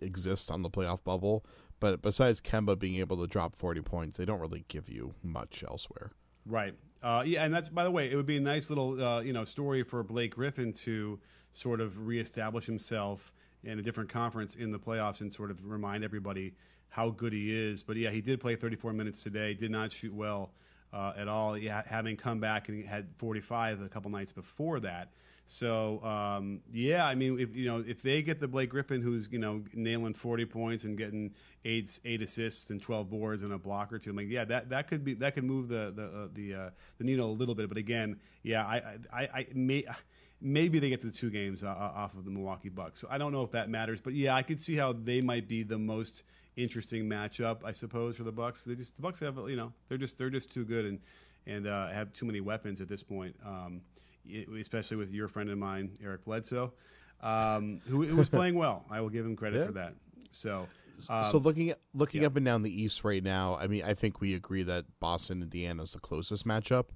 exist 0.00 0.50
on 0.50 0.62
the 0.62 0.70
playoff 0.70 1.04
bubble. 1.04 1.44
But 1.78 2.00
besides 2.00 2.40
Kemba 2.40 2.78
being 2.78 2.96
able 2.96 3.18
to 3.18 3.26
drop 3.26 3.54
forty 3.54 3.82
points, 3.82 4.16
they 4.16 4.24
don't 4.24 4.40
really 4.40 4.64
give 4.68 4.88
you 4.88 5.12
much 5.22 5.62
elsewhere. 5.68 6.12
Right. 6.46 6.72
Uh, 7.02 7.22
yeah, 7.26 7.44
and 7.44 7.52
that's 7.52 7.68
by 7.68 7.84
the 7.84 7.90
way, 7.90 8.10
it 8.10 8.16
would 8.16 8.24
be 8.24 8.38
a 8.38 8.40
nice 8.40 8.70
little 8.70 8.98
uh, 8.98 9.20
you 9.20 9.34
know 9.34 9.44
story 9.44 9.82
for 9.82 10.02
Blake 10.02 10.36
Griffin 10.36 10.72
to 10.72 11.20
sort 11.52 11.82
of 11.82 12.06
reestablish 12.06 12.64
himself 12.64 13.30
in 13.62 13.78
a 13.78 13.82
different 13.82 14.08
conference 14.08 14.54
in 14.54 14.70
the 14.70 14.78
playoffs 14.78 15.20
and 15.20 15.30
sort 15.30 15.50
of 15.50 15.62
remind 15.66 16.02
everybody 16.02 16.54
how 16.88 17.10
good 17.10 17.34
he 17.34 17.54
is. 17.54 17.82
But 17.82 17.98
yeah, 17.98 18.08
he 18.08 18.22
did 18.22 18.40
play 18.40 18.56
34 18.56 18.94
minutes 18.94 19.22
today. 19.22 19.52
Did 19.52 19.70
not 19.70 19.92
shoot 19.92 20.14
well 20.14 20.52
uh, 20.94 21.12
at 21.14 21.28
all. 21.28 21.58
Yeah, 21.58 21.82
having 21.86 22.16
come 22.16 22.40
back 22.40 22.70
and 22.70 22.86
had 22.86 23.08
45 23.18 23.82
a 23.82 23.88
couple 23.90 24.10
nights 24.10 24.32
before 24.32 24.80
that. 24.80 25.10
So 25.46 26.02
um, 26.02 26.60
yeah, 26.72 27.06
I 27.06 27.14
mean, 27.14 27.38
if 27.38 27.54
you 27.54 27.66
know, 27.66 27.84
if 27.86 28.02
they 28.02 28.20
get 28.22 28.40
the 28.40 28.48
Blake 28.48 28.70
Griffin 28.70 29.00
who's 29.00 29.28
you 29.30 29.38
know 29.38 29.62
nailing 29.74 30.14
forty 30.14 30.44
points 30.44 30.84
and 30.84 30.98
getting 30.98 31.34
eight 31.64 32.00
eight 32.04 32.20
assists 32.20 32.70
and 32.70 32.82
twelve 32.82 33.08
boards 33.08 33.42
and 33.42 33.52
a 33.52 33.58
block 33.58 33.92
or 33.92 33.98
two, 33.98 34.10
I'm 34.10 34.16
like, 34.16 34.28
yeah, 34.28 34.44
that, 34.44 34.70
that 34.70 34.88
could 34.88 35.04
be 35.04 35.14
that 35.14 35.34
could 35.34 35.44
move 35.44 35.68
the 35.68 35.92
the 35.94 36.04
uh, 36.04 36.28
the 36.32 36.54
uh, 36.54 36.70
the 36.98 37.04
needle 37.04 37.30
a 37.30 37.32
little 37.32 37.54
bit. 37.54 37.68
But 37.68 37.78
again, 37.78 38.18
yeah, 38.42 38.66
I 38.66 38.98
I, 39.12 39.22
I 39.22 39.46
may. 39.54 39.84
Maybe 40.38 40.78
they 40.80 40.90
get 40.90 41.00
to 41.00 41.06
the 41.06 41.14
two 41.14 41.30
games 41.30 41.62
uh, 41.62 41.68
uh, 41.68 41.92
off 41.94 42.14
of 42.14 42.26
the 42.26 42.30
Milwaukee 42.30 42.68
Bucks. 42.68 43.00
So 43.00 43.08
I 43.10 43.16
don't 43.16 43.32
know 43.32 43.42
if 43.42 43.52
that 43.52 43.70
matters, 43.70 44.02
but 44.02 44.12
yeah, 44.12 44.34
I 44.34 44.42
could 44.42 44.60
see 44.60 44.76
how 44.76 44.92
they 44.92 45.22
might 45.22 45.48
be 45.48 45.62
the 45.62 45.78
most 45.78 46.24
interesting 46.56 47.08
matchup, 47.08 47.64
I 47.64 47.72
suppose, 47.72 48.18
for 48.18 48.22
the 48.22 48.32
Bucks. 48.32 48.64
They 48.64 48.74
just 48.74 48.96
the 48.96 49.02
Bucks 49.02 49.20
have 49.20 49.38
you 49.48 49.56
know 49.56 49.72
they're 49.88 49.96
just 49.96 50.18
they're 50.18 50.28
just 50.28 50.52
too 50.52 50.66
good 50.66 50.84
and 50.84 51.00
and 51.46 51.66
uh, 51.66 51.88
have 51.88 52.12
too 52.12 52.26
many 52.26 52.40
weapons 52.40 52.80
at 52.80 52.88
this 52.88 53.02
point. 53.02 53.34
Um, 53.46 53.80
especially 54.58 54.96
with 54.96 55.12
your 55.12 55.28
friend 55.28 55.50
of 55.50 55.58
mine, 55.58 55.96
Eric 56.02 56.24
Bledsoe, 56.24 56.72
um, 57.20 57.80
who, 57.86 58.04
who, 58.04 58.16
was 58.16 58.28
playing 58.28 58.54
well. 58.54 58.84
I 58.90 59.00
will 59.00 59.08
give 59.08 59.24
him 59.24 59.36
credit 59.36 59.58
yeah. 59.58 59.66
for 59.66 59.72
that. 59.72 59.94
So, 60.30 60.66
um, 61.08 61.24
so 61.24 61.38
looking 61.38 61.70
at 61.70 61.78
looking 61.94 62.22
yeah. 62.22 62.28
up 62.28 62.36
and 62.36 62.44
down 62.44 62.62
the 62.62 62.82
East 62.82 63.04
right 63.04 63.22
now, 63.22 63.56
I 63.60 63.66
mean, 63.66 63.82
I 63.84 63.94
think 63.94 64.20
we 64.20 64.34
agree 64.34 64.62
that 64.64 64.84
Boston 65.00 65.42
Indiana 65.42 65.82
is 65.82 65.92
the 65.92 66.00
closest 66.00 66.46
matchup. 66.46 66.86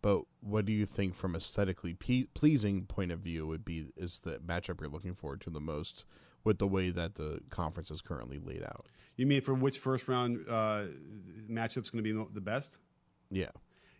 But 0.00 0.22
what 0.40 0.64
do 0.64 0.72
you 0.72 0.86
think, 0.86 1.14
from 1.14 1.34
aesthetically 1.34 1.94
pe- 1.94 2.26
pleasing 2.34 2.86
point 2.86 3.10
of 3.10 3.18
view, 3.18 3.46
would 3.46 3.64
be 3.64 3.86
is 3.96 4.20
the 4.20 4.38
matchup 4.38 4.80
you're 4.80 4.88
looking 4.88 5.14
forward 5.14 5.40
to 5.42 5.50
the 5.50 5.60
most 5.60 6.06
with 6.44 6.58
the 6.58 6.68
way 6.68 6.90
that 6.90 7.16
the 7.16 7.40
conference 7.50 7.90
is 7.90 8.00
currently 8.00 8.38
laid 8.38 8.62
out? 8.62 8.86
You 9.16 9.26
mean 9.26 9.40
for 9.40 9.54
which 9.54 9.78
first 9.78 10.06
round 10.06 10.44
uh, 10.48 10.84
matchup's 11.50 11.90
going 11.90 12.04
to 12.04 12.14
be 12.14 12.26
the 12.32 12.40
best? 12.40 12.78
Yeah. 13.30 13.50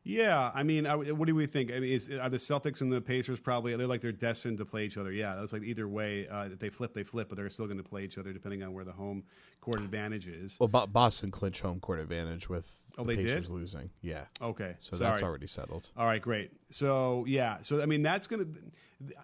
Yeah, 0.09 0.51
I 0.55 0.63
mean, 0.63 0.87
what 0.87 1.27
do 1.27 1.35
we 1.35 1.45
think? 1.45 1.71
I 1.71 1.81
mean, 1.81 1.93
is, 1.93 2.09
are 2.11 2.31
the 2.31 2.39
Celtics 2.39 2.81
and 2.81 2.91
the 2.91 3.03
Pacers 3.03 3.41
probably 3.41 3.77
they're 3.77 3.87
like 3.87 4.01
they're 4.01 4.11
destined 4.11 4.57
to 4.57 4.65
play 4.65 4.87
each 4.87 4.97
other? 4.97 5.13
Yeah, 5.13 5.35
that's 5.35 5.53
like 5.53 5.63
either 5.63 5.87
way, 5.87 6.27
uh, 6.27 6.49
they 6.59 6.71
flip, 6.71 6.95
they 6.95 7.03
flip, 7.03 7.29
but 7.29 7.37
they're 7.37 7.51
still 7.51 7.67
going 7.67 7.77
to 7.77 7.85
play 7.85 8.05
each 8.05 8.17
other 8.17 8.33
depending 8.33 8.63
on 8.63 8.73
where 8.73 8.85
the 8.85 8.93
home 8.93 9.25
court 9.61 9.81
advantage 9.81 10.27
is. 10.27 10.57
Well, 10.59 10.87
Boston 10.87 11.31
clinch 11.31 11.61
home 11.61 11.79
court 11.79 12.01
advantage 12.01 12.49
with 12.49 12.75
Oh, 12.99 13.05
the 13.05 13.15
they 13.15 13.23
did? 13.23 13.49
Losing. 13.49 13.91
Yeah, 14.03 14.25
Okay, 14.43 14.75
so 14.81 14.97
sorry. 14.97 15.11
that's 15.13 15.23
already 15.23 15.47
settled. 15.47 15.91
All 15.97 16.05
right, 16.05 16.21
great. 16.21 16.51
So 16.71 17.25
yeah, 17.29 17.59
so 17.63 17.81
I 17.81 17.87
mean 17.87 18.03
that's 18.03 18.27
gonna, 18.27 18.47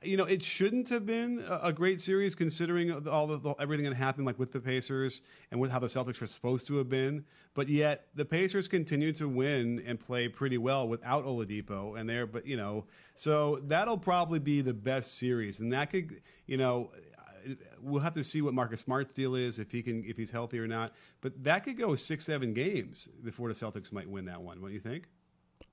you 0.02 0.16
know, 0.16 0.24
it 0.24 0.42
shouldn't 0.42 0.88
have 0.90 1.04
been 1.04 1.44
a, 1.48 1.60
a 1.64 1.72
great 1.72 2.00
series 2.00 2.34
considering 2.36 2.92
all 3.08 3.26
the, 3.26 3.38
the 3.38 3.54
everything 3.60 3.84
that 3.86 3.94
happened, 3.96 4.26
like 4.26 4.38
with 4.38 4.52
the 4.52 4.60
Pacers 4.60 5.22
and 5.50 5.60
with 5.60 5.70
how 5.72 5.80
the 5.80 5.88
Celtics 5.88 6.20
were 6.20 6.28
supposed 6.28 6.66
to 6.68 6.76
have 6.76 6.88
been. 6.88 7.24
But 7.54 7.68
yet 7.68 8.06
the 8.14 8.24
Pacers 8.24 8.68
continued 8.68 9.16
to 9.16 9.28
win 9.28 9.82
and 9.86 9.98
play 9.98 10.28
pretty 10.28 10.58
well 10.58 10.86
without 10.88 11.24
Oladipo, 11.24 11.98
and 11.98 12.08
they're 12.08 12.26
but 12.26 12.46
you 12.46 12.56
know, 12.56 12.84
so 13.16 13.60
that'll 13.64 13.98
probably 13.98 14.38
be 14.38 14.60
the 14.60 14.74
best 14.74 15.18
series, 15.18 15.58
and 15.60 15.72
that 15.72 15.90
could, 15.90 16.20
you 16.46 16.56
know. 16.56 16.90
We'll 17.84 18.02
have 18.02 18.14
to 18.14 18.24
see 18.24 18.40
what 18.42 18.54
Marcus 18.54 18.80
Smart's 18.80 19.12
deal 19.12 19.34
is 19.34 19.58
if 19.58 19.70
he 19.70 19.82
can 19.82 20.04
if 20.04 20.16
he's 20.16 20.30
healthy 20.30 20.58
or 20.58 20.66
not. 20.66 20.92
But 21.20 21.44
that 21.44 21.64
could 21.64 21.76
go 21.76 21.94
six 21.96 22.24
seven 22.24 22.54
games 22.54 23.08
before 23.22 23.48
the 23.48 23.54
Celtics 23.54 23.92
might 23.92 24.08
win 24.08 24.24
that 24.26 24.42
one. 24.42 24.60
What 24.60 24.68
do 24.68 24.74
you 24.74 24.80
think? 24.80 25.08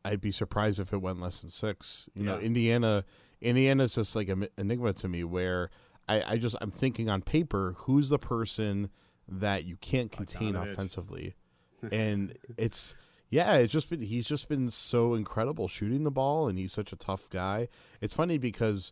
I'd 0.04 0.22
be 0.22 0.32
surprised 0.32 0.80
if 0.80 0.94
it 0.94 0.98
went 0.98 1.22
less 1.22 1.42
than 1.42 1.50
six. 1.50 2.10
You 2.14 2.24
know, 2.24 2.38
Yeah. 2.38 2.46
Indiana, 2.46 3.06
Indiana's 3.42 3.96
just 3.96 4.16
like 4.16 4.30
an 4.30 4.48
enigma 4.58 4.94
to 4.94 5.08
me. 5.08 5.24
Where 5.24 5.70
I, 6.08 6.34
I 6.34 6.38
just 6.38 6.56
I'm 6.62 6.72
thinking 6.72 7.10
on 7.10 7.22
paper, 7.22 7.76
who's 7.80 8.10
the 8.10 8.20
person 8.20 8.90
that 9.28 9.66
you 9.66 9.78
can't 9.78 10.12
contain 10.12 10.56
offensively, 10.56 11.36
and 11.92 12.38
it's 12.58 12.96
yeah, 13.30 13.56
it's 13.56 13.72
just 13.72 13.90
been 13.90 14.02
he's 14.02 14.28
just 14.28 14.50
been 14.50 14.70
so 14.70 15.14
incredible 15.14 15.68
shooting 15.68 16.04
the 16.04 16.12
ball, 16.12 16.48
and 16.48 16.58
he's 16.60 16.74
such 16.74 16.92
a 16.92 16.98
tough 16.98 17.30
guy. 17.30 17.70
It's 18.02 18.14
funny 18.14 18.38
because 18.38 18.92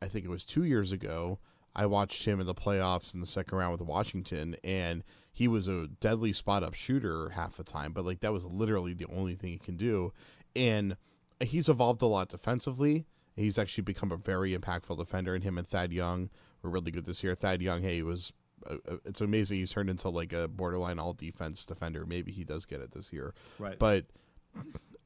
I 0.00 0.06
think 0.06 0.24
it 0.24 0.28
was 0.28 0.44
two 0.44 0.64
years 0.64 0.92
ago. 0.92 1.38
I 1.76 1.86
watched 1.86 2.24
him 2.24 2.40
in 2.40 2.46
the 2.46 2.54
playoffs 2.54 3.14
in 3.14 3.20
the 3.20 3.26
second 3.26 3.58
round 3.58 3.72
with 3.72 3.82
Washington, 3.82 4.56
and 4.62 5.02
he 5.32 5.48
was 5.48 5.66
a 5.66 5.88
deadly 6.00 6.32
spot 6.32 6.62
up 6.62 6.74
shooter 6.74 7.30
half 7.30 7.56
the 7.56 7.64
time, 7.64 7.92
but 7.92 8.04
like 8.04 8.20
that 8.20 8.32
was 8.32 8.46
literally 8.46 8.94
the 8.94 9.06
only 9.06 9.34
thing 9.34 9.50
he 9.50 9.58
can 9.58 9.76
do. 9.76 10.12
And 10.54 10.96
he's 11.40 11.68
evolved 11.68 12.02
a 12.02 12.06
lot 12.06 12.28
defensively. 12.28 13.06
He's 13.34 13.58
actually 13.58 13.82
become 13.82 14.12
a 14.12 14.16
very 14.16 14.56
impactful 14.56 14.96
defender, 14.98 15.34
and 15.34 15.42
him 15.42 15.58
and 15.58 15.66
Thad 15.66 15.92
Young 15.92 16.30
were 16.62 16.70
really 16.70 16.92
good 16.92 17.04
this 17.06 17.24
year. 17.24 17.34
Thad 17.34 17.60
Young, 17.60 17.82
hey, 17.82 18.00
was 18.02 18.32
uh, 18.70 18.76
uh, 18.88 18.96
it's 19.04 19.20
amazing 19.20 19.58
he's 19.58 19.72
turned 19.72 19.90
into 19.90 20.08
like 20.08 20.32
a 20.32 20.46
borderline 20.46 21.00
all 21.00 21.12
defense 21.12 21.66
defender. 21.66 22.06
Maybe 22.06 22.30
he 22.30 22.44
does 22.44 22.64
get 22.64 22.80
it 22.80 22.92
this 22.92 23.12
year, 23.12 23.34
Right. 23.58 23.76
but 23.78 24.06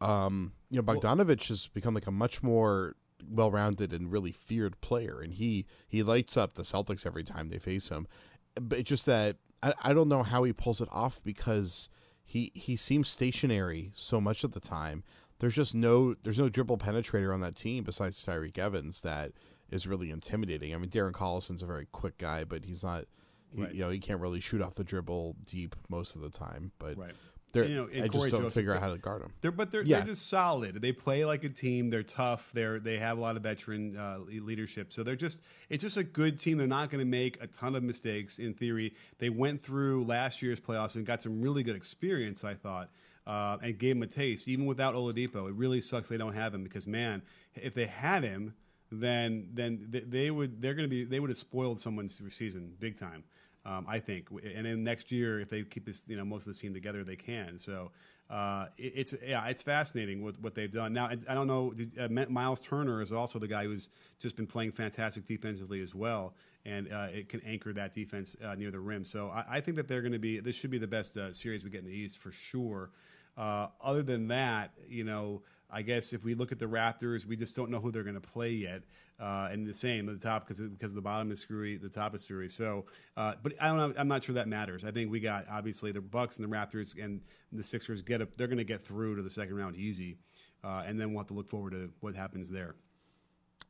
um, 0.00 0.52
you 0.70 0.80
know, 0.80 0.82
Bogdanovic 0.82 1.48
has 1.48 1.68
become 1.68 1.94
like 1.94 2.06
a 2.06 2.12
much 2.12 2.42
more 2.42 2.94
well-rounded 3.26 3.92
and 3.92 4.12
really 4.12 4.32
feared 4.32 4.80
player, 4.80 5.20
and 5.20 5.34
he 5.34 5.66
he 5.86 6.02
lights 6.02 6.36
up 6.36 6.54
the 6.54 6.62
Celtics 6.62 7.06
every 7.06 7.24
time 7.24 7.48
they 7.48 7.58
face 7.58 7.88
him. 7.88 8.06
But 8.54 8.80
it's 8.80 8.88
just 8.88 9.06
that 9.06 9.36
I, 9.62 9.72
I 9.82 9.92
don't 9.94 10.08
know 10.08 10.22
how 10.22 10.44
he 10.44 10.52
pulls 10.52 10.80
it 10.80 10.88
off 10.90 11.22
because 11.24 11.88
he 12.24 12.52
he 12.54 12.76
seems 12.76 13.08
stationary 13.08 13.92
so 13.94 14.20
much 14.20 14.44
of 14.44 14.52
the 14.52 14.60
time. 14.60 15.04
There's 15.38 15.54
just 15.54 15.74
no 15.74 16.14
there's 16.22 16.38
no 16.38 16.48
dribble 16.48 16.78
penetrator 16.78 17.32
on 17.32 17.40
that 17.40 17.56
team 17.56 17.84
besides 17.84 18.24
Tyreke 18.24 18.58
Evans 18.58 19.00
that 19.02 19.32
is 19.70 19.86
really 19.86 20.10
intimidating. 20.10 20.74
I 20.74 20.78
mean, 20.78 20.90
Darren 20.90 21.12
Collison's 21.12 21.62
a 21.62 21.66
very 21.66 21.86
quick 21.92 22.18
guy, 22.18 22.44
but 22.44 22.64
he's 22.64 22.82
not. 22.82 23.04
He, 23.50 23.62
Right. 23.62 23.74
You 23.74 23.80
know, 23.80 23.88
he 23.88 23.98
can't 23.98 24.20
really 24.20 24.40
shoot 24.40 24.60
off 24.60 24.74
the 24.74 24.84
dribble 24.84 25.36
deep 25.42 25.74
most 25.88 26.14
of 26.16 26.20
the 26.20 26.28
time. 26.28 26.72
But 26.78 26.98
Right. 26.98 27.14
They're, 27.52 27.64
You 27.64 27.74
know, 27.76 27.84
I 27.86 28.08
Cory 28.08 28.08
just 28.08 28.30
don't 28.32 28.40
Joseph- 28.42 28.52
figure 28.54 28.74
out 28.74 28.80
how 28.80 28.90
to 28.90 28.98
guard 28.98 29.22
them. 29.22 29.32
They're 29.40 29.50
but 29.50 29.70
they're 29.70 29.82
Yeah. 29.82 29.98
they're 29.98 30.08
just 30.08 30.28
solid. 30.28 30.82
They 30.82 30.92
play 30.92 31.24
like 31.24 31.44
a 31.44 31.48
team. 31.48 31.88
They're 31.88 32.02
tough. 32.02 32.50
They're 32.52 32.78
they 32.78 32.98
have 32.98 33.16
a 33.16 33.20
lot 33.20 33.36
of 33.36 33.42
veteran 33.42 33.96
uh, 33.96 34.18
leadership. 34.28 34.92
So 34.92 35.02
they're 35.02 35.16
just 35.16 35.38
it's 35.70 35.82
just 35.82 35.96
a 35.96 36.04
good 36.04 36.38
team. 36.38 36.58
They're 36.58 36.66
not 36.66 36.90
going 36.90 37.00
to 37.00 37.10
make 37.10 37.42
a 37.42 37.46
ton 37.46 37.74
of 37.74 37.82
mistakes 37.82 38.38
in 38.38 38.52
theory. 38.54 38.94
They 39.18 39.30
went 39.30 39.62
through 39.62 40.04
last 40.04 40.42
year's 40.42 40.60
playoffs 40.60 40.94
and 40.94 41.06
got 41.06 41.22
some 41.22 41.40
really 41.40 41.62
good 41.62 41.76
experience. 41.76 42.44
I 42.44 42.54
thought. 42.54 42.90
Uh, 43.26 43.58
and 43.62 43.78
gave 43.78 43.94
them 43.94 44.02
a 44.02 44.06
taste, 44.06 44.48
even 44.48 44.64
without 44.64 44.94
Oladipo. 44.94 45.50
It 45.50 45.54
really 45.54 45.82
sucks 45.82 46.08
they 46.08 46.16
don't 46.16 46.32
have 46.32 46.54
him 46.54 46.64
because, 46.64 46.86
man, 46.86 47.20
if 47.54 47.74
they 47.74 47.84
had 47.84 48.24
him, 48.24 48.54
then 48.90 49.48
then 49.52 49.86
th- 49.92 50.04
they 50.08 50.30
would 50.30 50.62
they're 50.62 50.72
going 50.72 50.88
to 50.88 50.90
be 50.90 51.04
they 51.04 51.20
would 51.20 51.28
have 51.28 51.36
spoiled 51.38 51.78
someone's 51.78 52.18
season 52.34 52.72
big 52.80 52.98
time. 52.98 53.24
Um, 53.66 53.84
I 53.88 53.98
think, 53.98 54.28
and 54.30 54.64
then 54.64 54.82
next 54.82 55.12
year, 55.12 55.40
if 55.40 55.50
they 55.50 55.62
keep 55.62 55.84
this, 55.84 56.02
you 56.06 56.16
know, 56.16 56.24
most 56.24 56.42
of 56.42 56.46
this 56.46 56.58
team 56.58 56.72
together, 56.72 57.04
they 57.04 57.16
can. 57.16 57.58
So 57.58 57.90
uh, 58.30 58.66
it, 58.78 58.92
it's 58.94 59.14
yeah, 59.26 59.46
it's 59.46 59.62
fascinating 59.62 60.22
with 60.22 60.40
what 60.40 60.54
they've 60.54 60.70
done. 60.70 60.92
Now, 60.92 61.06
I, 61.06 61.18
I 61.28 61.34
don't 61.34 61.46
know. 61.46 61.74
Uh, 61.98 62.08
Miles 62.28 62.60
Turner 62.60 63.02
is 63.02 63.12
also 63.12 63.38
the 63.38 63.48
guy 63.48 63.64
who's 63.64 63.90
just 64.20 64.36
been 64.36 64.46
playing 64.46 64.72
fantastic 64.72 65.26
defensively 65.26 65.82
as 65.82 65.94
well, 65.94 66.34
and 66.64 66.92
uh, 66.92 67.08
it 67.12 67.28
can 67.28 67.40
anchor 67.42 67.72
that 67.72 67.92
defense 67.92 68.36
uh, 68.44 68.54
near 68.54 68.70
the 68.70 68.80
rim. 68.80 69.04
So 69.04 69.28
I, 69.28 69.44
I 69.56 69.60
think 69.60 69.76
that 69.76 69.88
they're 69.88 70.02
going 70.02 70.12
to 70.12 70.18
be. 70.18 70.40
This 70.40 70.56
should 70.56 70.70
be 70.70 70.78
the 70.78 70.86
best 70.86 71.16
uh, 71.16 71.32
series 71.32 71.64
we 71.64 71.70
get 71.70 71.80
in 71.80 71.86
the 71.86 71.92
East 71.92 72.18
for 72.18 72.30
sure. 72.30 72.90
Uh, 73.36 73.68
other 73.80 74.02
than 74.02 74.28
that, 74.28 74.72
you 74.88 75.04
know, 75.04 75.42
I 75.70 75.82
guess 75.82 76.12
if 76.12 76.24
we 76.24 76.34
look 76.34 76.50
at 76.52 76.58
the 76.58 76.66
Raptors, 76.66 77.26
we 77.26 77.36
just 77.36 77.54
don't 77.54 77.70
know 77.70 77.78
who 77.78 77.90
they're 77.90 78.02
going 78.02 78.14
to 78.14 78.20
play 78.20 78.50
yet. 78.50 78.82
Uh, 79.20 79.48
and 79.50 79.66
the 79.66 79.74
same 79.74 80.08
at 80.08 80.18
the 80.18 80.24
top 80.24 80.46
because 80.46 80.60
because 80.60 80.94
the 80.94 81.00
bottom 81.00 81.30
is 81.32 81.40
screwy, 81.40 81.76
the 81.76 81.88
top 81.88 82.14
is 82.14 82.22
screwy. 82.22 82.48
So, 82.48 82.86
uh, 83.16 83.34
but 83.42 83.52
I 83.60 83.66
don't 83.66 83.76
know. 83.76 83.92
I'm 83.98 84.06
not 84.06 84.22
sure 84.22 84.36
that 84.36 84.46
matters. 84.46 84.84
I 84.84 84.92
think 84.92 85.10
we 85.10 85.18
got 85.18 85.46
obviously 85.50 85.90
the 85.90 86.00
Bucks 86.00 86.38
and 86.38 86.50
the 86.50 86.56
Raptors 86.56 87.02
and 87.02 87.20
the 87.52 87.64
Sixers 87.64 88.00
get 88.00 88.22
up. 88.22 88.28
They're 88.36 88.46
going 88.46 88.58
to 88.58 88.64
get 88.64 88.84
through 88.84 89.16
to 89.16 89.22
the 89.22 89.30
second 89.30 89.56
round 89.56 89.74
easy, 89.74 90.18
uh, 90.62 90.84
and 90.86 91.00
then 91.00 91.10
we'll 91.10 91.20
have 91.20 91.28
to 91.28 91.34
look 91.34 91.48
forward 91.48 91.72
to 91.72 91.90
what 91.98 92.14
happens 92.14 92.48
there. 92.48 92.76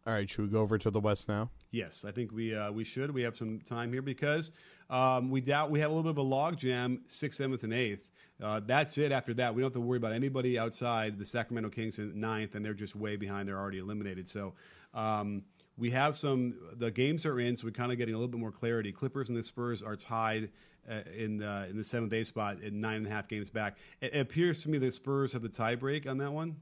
All 0.06 0.12
right, 0.12 0.28
should 0.28 0.42
we 0.42 0.48
go 0.48 0.60
over 0.60 0.76
to 0.76 0.90
the 0.90 1.00
West 1.00 1.28
now? 1.28 1.50
Yes, 1.70 2.04
I 2.06 2.12
think 2.12 2.30
we 2.30 2.54
uh, 2.54 2.70
we 2.70 2.84
should. 2.84 3.10
We 3.10 3.22
have 3.22 3.36
some 3.36 3.60
time 3.60 3.90
here 3.90 4.02
because 4.02 4.52
um, 4.90 5.30
we 5.30 5.40
doubt 5.40 5.70
we 5.70 5.80
have 5.80 5.90
a 5.90 5.94
little 5.94 6.12
bit 6.12 6.18
of 6.20 6.26
a 6.26 6.28
log 6.28 6.58
jam, 6.58 7.02
sixth, 7.08 7.38
seventh, 7.38 7.62
and 7.62 7.72
eighth. 7.72 8.10
Uh, 8.42 8.60
that's 8.64 8.98
it. 8.98 9.10
After 9.10 9.34
that, 9.34 9.54
we 9.54 9.62
don't 9.62 9.68
have 9.68 9.74
to 9.74 9.80
worry 9.80 9.96
about 9.96 10.12
anybody 10.12 10.58
outside 10.58 11.18
the 11.18 11.26
Sacramento 11.26 11.70
Kings 11.70 11.98
in 11.98 12.18
ninth, 12.18 12.54
and 12.54 12.64
they're 12.64 12.74
just 12.74 12.94
way 12.94 13.16
behind. 13.16 13.48
They're 13.48 13.58
already 13.58 13.78
eliminated. 13.78 14.28
So 14.28 14.54
um, 14.94 15.42
we 15.76 15.90
have 15.90 16.16
some. 16.16 16.54
The 16.76 16.90
games 16.90 17.26
are 17.26 17.40
in, 17.40 17.56
so 17.56 17.66
we're 17.66 17.72
kind 17.72 17.90
of 17.90 17.98
getting 17.98 18.14
a 18.14 18.18
little 18.18 18.30
bit 18.30 18.40
more 18.40 18.52
clarity. 18.52 18.92
Clippers 18.92 19.28
and 19.28 19.36
the 19.36 19.42
Spurs 19.42 19.82
are 19.82 19.96
tied. 19.96 20.50
Uh, 20.88 21.02
in 21.14 21.36
the 21.36 21.66
in 21.68 21.76
the 21.76 21.84
seventh 21.84 22.10
day 22.10 22.22
spot, 22.24 22.56
at 22.64 22.72
nine 22.72 22.96
and 22.96 23.06
a 23.06 23.10
half 23.10 23.28
games 23.28 23.50
back, 23.50 23.76
it, 24.00 24.14
it 24.14 24.20
appears 24.20 24.62
to 24.62 24.70
me 24.70 24.78
the 24.78 24.90
Spurs 24.90 25.34
have 25.34 25.42
the 25.42 25.48
tiebreak 25.50 26.08
on 26.08 26.16
that 26.16 26.32
one. 26.32 26.56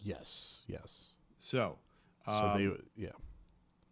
Yes, 0.00 0.62
yes. 0.68 1.10
So, 1.38 1.76
So 2.26 2.32
um, 2.32 2.56
they, 2.56 3.02
yeah, 3.02 3.10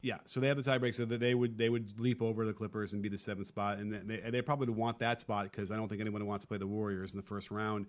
Yeah, 0.03 0.19
so 0.25 0.41
they 0.41 0.49
have 0.49 0.63
the 0.63 0.69
tiebreak, 0.69 0.95
so 0.95 1.05
that 1.05 1.21
they 1.21 1.35
would 1.35 1.57
they 1.57 1.69
would 1.69 1.99
leap 2.01 2.21
over 2.21 2.45
the 2.45 2.53
Clippers 2.53 2.93
and 2.93 3.03
be 3.03 3.09
the 3.09 3.19
seventh 3.19 3.47
spot, 3.47 3.79
and 3.79 3.93
they, 3.93 4.31
they 4.31 4.43
probably 4.43 4.67
would 4.67 4.77
want 4.77 4.99
that 4.99 5.21
spot 5.21 5.45
because 5.45 5.71
I 5.71 5.77
don't 5.77 5.89
think 5.89 6.01
anyone 6.01 6.27
wants 6.27 6.45
to 6.45 6.49
play 6.49 6.59
the 6.59 6.67
Warriors 6.67 7.13
in 7.13 7.19
the 7.19 7.27
first 7.27 7.53
round. 7.53 7.87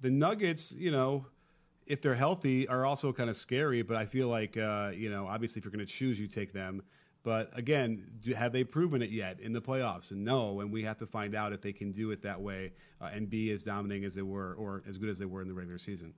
The 0.00 0.10
Nuggets, 0.10 0.74
you 0.74 0.90
know, 0.90 1.26
if 1.86 2.02
they're 2.02 2.16
healthy, 2.16 2.66
are 2.66 2.84
also 2.84 3.12
kind 3.12 3.30
of 3.30 3.36
scary, 3.36 3.82
but 3.82 3.96
I 3.96 4.06
feel 4.06 4.26
like 4.26 4.56
uh, 4.56 4.90
you 4.92 5.08
know, 5.08 5.28
obviously, 5.28 5.60
if 5.60 5.64
you're 5.64 5.72
going 5.72 5.86
to 5.86 5.92
choose, 5.92 6.18
you 6.18 6.26
take 6.26 6.52
them. 6.52 6.82
But 7.22 7.56
again, 7.56 8.10
do, 8.18 8.34
have 8.34 8.52
they 8.52 8.64
proven 8.64 9.00
it 9.00 9.10
yet 9.10 9.38
in 9.38 9.52
the 9.52 9.62
playoffs? 9.62 10.10
No, 10.10 10.60
and 10.60 10.72
we 10.72 10.82
have 10.82 10.98
to 10.98 11.06
find 11.06 11.36
out 11.36 11.52
if 11.52 11.60
they 11.60 11.72
can 11.72 11.92
do 11.92 12.10
it 12.10 12.22
that 12.22 12.40
way 12.40 12.72
uh, 13.00 13.10
and 13.12 13.30
be 13.30 13.52
as 13.52 13.62
dominating 13.62 14.04
as 14.04 14.16
they 14.16 14.22
were 14.22 14.54
or 14.54 14.82
as 14.88 14.98
good 14.98 15.08
as 15.08 15.18
they 15.18 15.26
were 15.26 15.40
in 15.40 15.46
the 15.46 15.54
regular 15.54 15.78
season. 15.78 16.14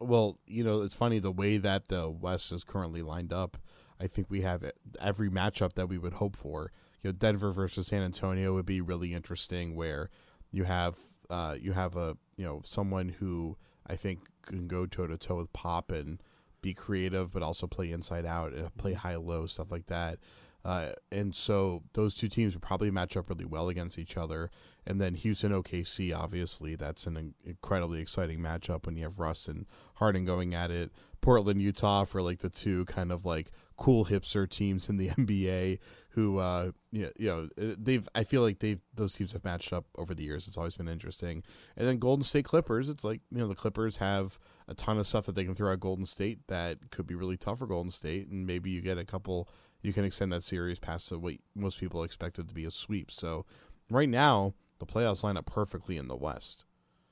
Well, 0.00 0.38
you 0.46 0.64
know, 0.64 0.82
it's 0.82 0.96
funny 0.96 1.20
the 1.20 1.30
way 1.30 1.58
that 1.58 1.86
the 1.86 2.10
West 2.10 2.50
is 2.50 2.64
currently 2.64 3.02
lined 3.02 3.32
up. 3.32 3.56
I 4.02 4.08
think 4.08 4.28
we 4.28 4.40
have 4.40 4.64
every 5.00 5.30
matchup 5.30 5.74
that 5.74 5.88
we 5.88 5.96
would 5.96 6.14
hope 6.14 6.36
for. 6.36 6.72
You 7.02 7.10
know, 7.10 7.12
Denver 7.12 7.52
versus 7.52 7.86
San 7.86 8.02
Antonio 8.02 8.52
would 8.54 8.66
be 8.66 8.80
really 8.80 9.14
interesting, 9.14 9.76
where 9.76 10.10
you 10.50 10.64
have 10.64 10.98
uh, 11.30 11.56
you 11.60 11.72
have 11.72 11.96
a 11.96 12.16
you 12.36 12.44
know 12.44 12.62
someone 12.64 13.08
who 13.08 13.56
I 13.86 13.96
think 13.96 14.28
can 14.42 14.66
go 14.66 14.86
toe 14.86 15.06
to 15.06 15.16
toe 15.16 15.36
with 15.36 15.52
Pop 15.52 15.92
and 15.92 16.20
be 16.62 16.74
creative, 16.74 17.32
but 17.32 17.42
also 17.42 17.66
play 17.66 17.90
inside 17.90 18.26
out 18.26 18.52
and 18.52 18.74
play 18.76 18.94
high 18.94 19.16
low 19.16 19.46
stuff 19.46 19.70
like 19.70 19.86
that. 19.86 20.18
Uh, 20.64 20.92
and 21.10 21.34
so 21.34 21.82
those 21.94 22.14
two 22.14 22.28
teams 22.28 22.54
would 22.54 22.62
probably 22.62 22.90
match 22.90 23.16
up 23.16 23.28
really 23.28 23.44
well 23.44 23.68
against 23.68 23.98
each 23.98 24.16
other. 24.16 24.50
And 24.86 25.00
then 25.00 25.14
Houston 25.14 25.50
OKC, 25.50 26.16
obviously, 26.16 26.76
that's 26.76 27.06
an 27.06 27.34
incredibly 27.44 28.00
exciting 28.00 28.38
matchup 28.38 28.86
when 28.86 28.96
you 28.96 29.02
have 29.02 29.18
Russ 29.18 29.48
and 29.48 29.66
Harden 29.94 30.24
going 30.24 30.54
at 30.54 30.70
it. 30.70 30.92
Portland, 31.20 31.62
Utah 31.62 32.04
for 32.04 32.22
like 32.22 32.38
the 32.38 32.50
two 32.50 32.84
kind 32.84 33.10
of 33.10 33.24
like 33.24 33.50
cool 33.82 34.04
hipster 34.04 34.48
teams 34.48 34.88
in 34.88 34.96
the 34.96 35.08
NBA 35.18 35.80
who, 36.10 36.38
uh, 36.38 36.70
you 36.92 37.10
know, 37.18 37.48
know, 37.56 37.74
they've, 37.76 38.08
I 38.14 38.22
feel 38.22 38.42
like 38.42 38.60
they've, 38.60 38.80
those 38.94 39.12
teams 39.14 39.32
have 39.32 39.42
matched 39.42 39.72
up 39.72 39.86
over 39.96 40.14
the 40.14 40.22
years. 40.22 40.46
It's 40.46 40.56
always 40.56 40.76
been 40.76 40.86
interesting. 40.86 41.42
And 41.76 41.88
then 41.88 41.98
Golden 41.98 42.22
State 42.22 42.44
Clippers, 42.44 42.88
it's 42.88 43.02
like, 43.02 43.22
you 43.32 43.38
know, 43.38 43.48
the 43.48 43.56
Clippers 43.56 43.96
have 43.96 44.38
a 44.68 44.74
ton 44.74 44.98
of 44.98 45.06
stuff 45.08 45.26
that 45.26 45.34
they 45.34 45.44
can 45.44 45.56
throw 45.56 45.72
at 45.72 45.80
Golden 45.80 46.06
State 46.06 46.46
that 46.46 46.90
could 46.90 47.08
be 47.08 47.16
really 47.16 47.36
tough 47.36 47.58
for 47.58 47.66
Golden 47.66 47.90
State. 47.90 48.28
And 48.28 48.46
maybe 48.46 48.70
you 48.70 48.82
get 48.82 48.98
a 48.98 49.04
couple 49.04 49.48
you 49.82 49.92
can 49.92 50.04
extend 50.04 50.32
that 50.32 50.44
series 50.44 50.78
past 50.78 51.10
what 51.10 51.34
most 51.56 51.80
people 51.80 52.04
expected 52.04 52.46
to 52.46 52.54
be 52.54 52.64
a 52.64 52.70
sweep. 52.70 53.10
So 53.10 53.44
right 53.90 54.08
now, 54.08 54.54
the 54.78 54.86
playoffs 54.86 55.24
line 55.24 55.36
up 55.36 55.46
perfectly 55.46 55.96
in 55.96 56.06
the 56.06 56.14
West. 56.14 56.64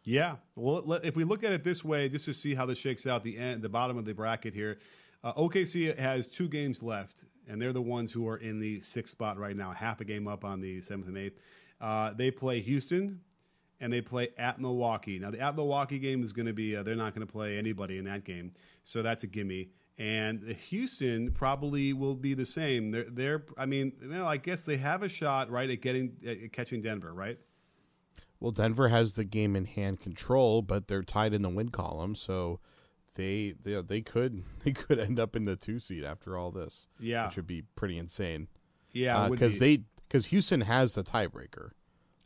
Yeah. 0.05 0.37
Well, 0.55 0.93
if 1.03 1.17
we 1.17 1.25
look 1.25 1.45
at 1.45 1.53
it 1.53 1.65
this 1.65 1.85
way, 1.85 2.09
just 2.09 2.25
to 2.27 2.33
see 2.33 2.55
how 2.55 2.67
this 2.67 2.79
shakes 2.79 3.07
out, 3.07 3.23
the 3.23 3.37
end, 3.37 3.63
the 3.63 3.69
bottom 3.69 3.99
of 3.99 4.05
the 4.05 4.15
bracket 4.15 4.55
here, 4.55 4.79
uh, 5.23 5.33
OKC 5.35 5.97
has 5.99 6.27
two 6.27 6.49
games 6.49 6.83
left, 6.83 7.25
and 7.49 7.61
they're 7.61 7.73
the 7.73 7.83
ones 7.83 8.13
who 8.13 8.27
are 8.29 8.37
in 8.37 8.61
the 8.61 8.81
sixth 8.81 9.13
spot 9.13 9.39
right 9.39 9.57
now, 9.57 9.73
half 9.73 10.01
a 10.01 10.05
game 10.05 10.27
up 10.27 10.45
on 10.45 10.61
the 10.61 10.81
seventh 10.81 11.09
and 11.09 11.19
eighth. 11.19 11.39
Uh, 11.81 12.13
they 12.13 12.31
play 12.31 12.61
Houston, 12.61 13.21
and 13.81 13.93
they 13.93 14.01
play 14.01 14.29
at 14.39 14.61
Milwaukee. 14.61 15.19
Now, 15.19 15.31
the 15.31 15.41
at 15.41 15.57
Milwaukee 15.57 15.99
game 15.99 16.23
is 16.23 16.33
going 16.33 16.47
to 16.47 16.53
be, 16.53 16.77
uh, 16.77 16.83
they're 16.83 16.95
not 16.95 17.15
going 17.15 17.27
to 17.27 17.33
play 17.33 17.57
anybody 17.57 17.99
in 17.99 18.05
that 18.05 18.25
game. 18.25 18.53
So 18.85 19.03
that's 19.03 19.25
a 19.25 19.27
gimme. 19.27 19.71
And 19.99 20.41
the 20.41 20.55
Houston 20.55 21.31
probably 21.33 21.93
will 21.93 22.15
be 22.15 22.35
the 22.35 22.47
same. 22.47 22.91
They're, 22.91 23.07
they're 23.11 23.45
I 23.59 23.67
mean, 23.67 23.93
you 24.01 24.09
know, 24.09 24.27
I 24.27 24.37
guess 24.37 24.65
they 24.65 24.79
have 24.79 25.03
a 25.03 25.09
shot, 25.09 25.51
right, 25.51 25.69
at 25.69 25.83
getting, 25.83 26.17
at 26.27 26.53
catching 26.53 26.83
Denver, 26.83 27.13
right? 27.13 27.39
Well, 28.39 28.53
Denver 28.53 28.89
has 28.89 29.15
the 29.15 29.25
game 29.25 29.55
in 29.55 29.67
hand 29.67 30.01
control, 30.01 30.63
but 30.63 30.89
they're 30.89 31.03
tied 31.03 31.35
in 31.35 31.43
the 31.43 31.51
win 31.51 31.69
column, 31.69 32.15
so 32.15 32.61
they 33.15 33.55
they, 33.63 33.81
they 33.83 34.01
could 34.01 34.43
they 34.65 34.73
could 34.73 34.99
end 34.99 35.19
up 35.19 35.37
in 35.37 35.45
the 35.45 35.57
two 35.57 35.79
seed 35.79 36.05
after 36.05 36.37
all 36.37 36.51
this. 36.51 36.89
Yeah. 36.99 37.27
which 37.27 37.37
would 37.37 37.47
be 37.47 37.63
pretty 37.77 37.99
insane. 37.99 38.49
Yeah. 38.93 39.29
because 39.29 39.59
be. 39.59 39.77
they 39.77 39.83
because 40.09 40.27
Houston 40.27 40.63
has 40.63 40.95
the 40.95 41.03
tiebreaker. 41.03 41.71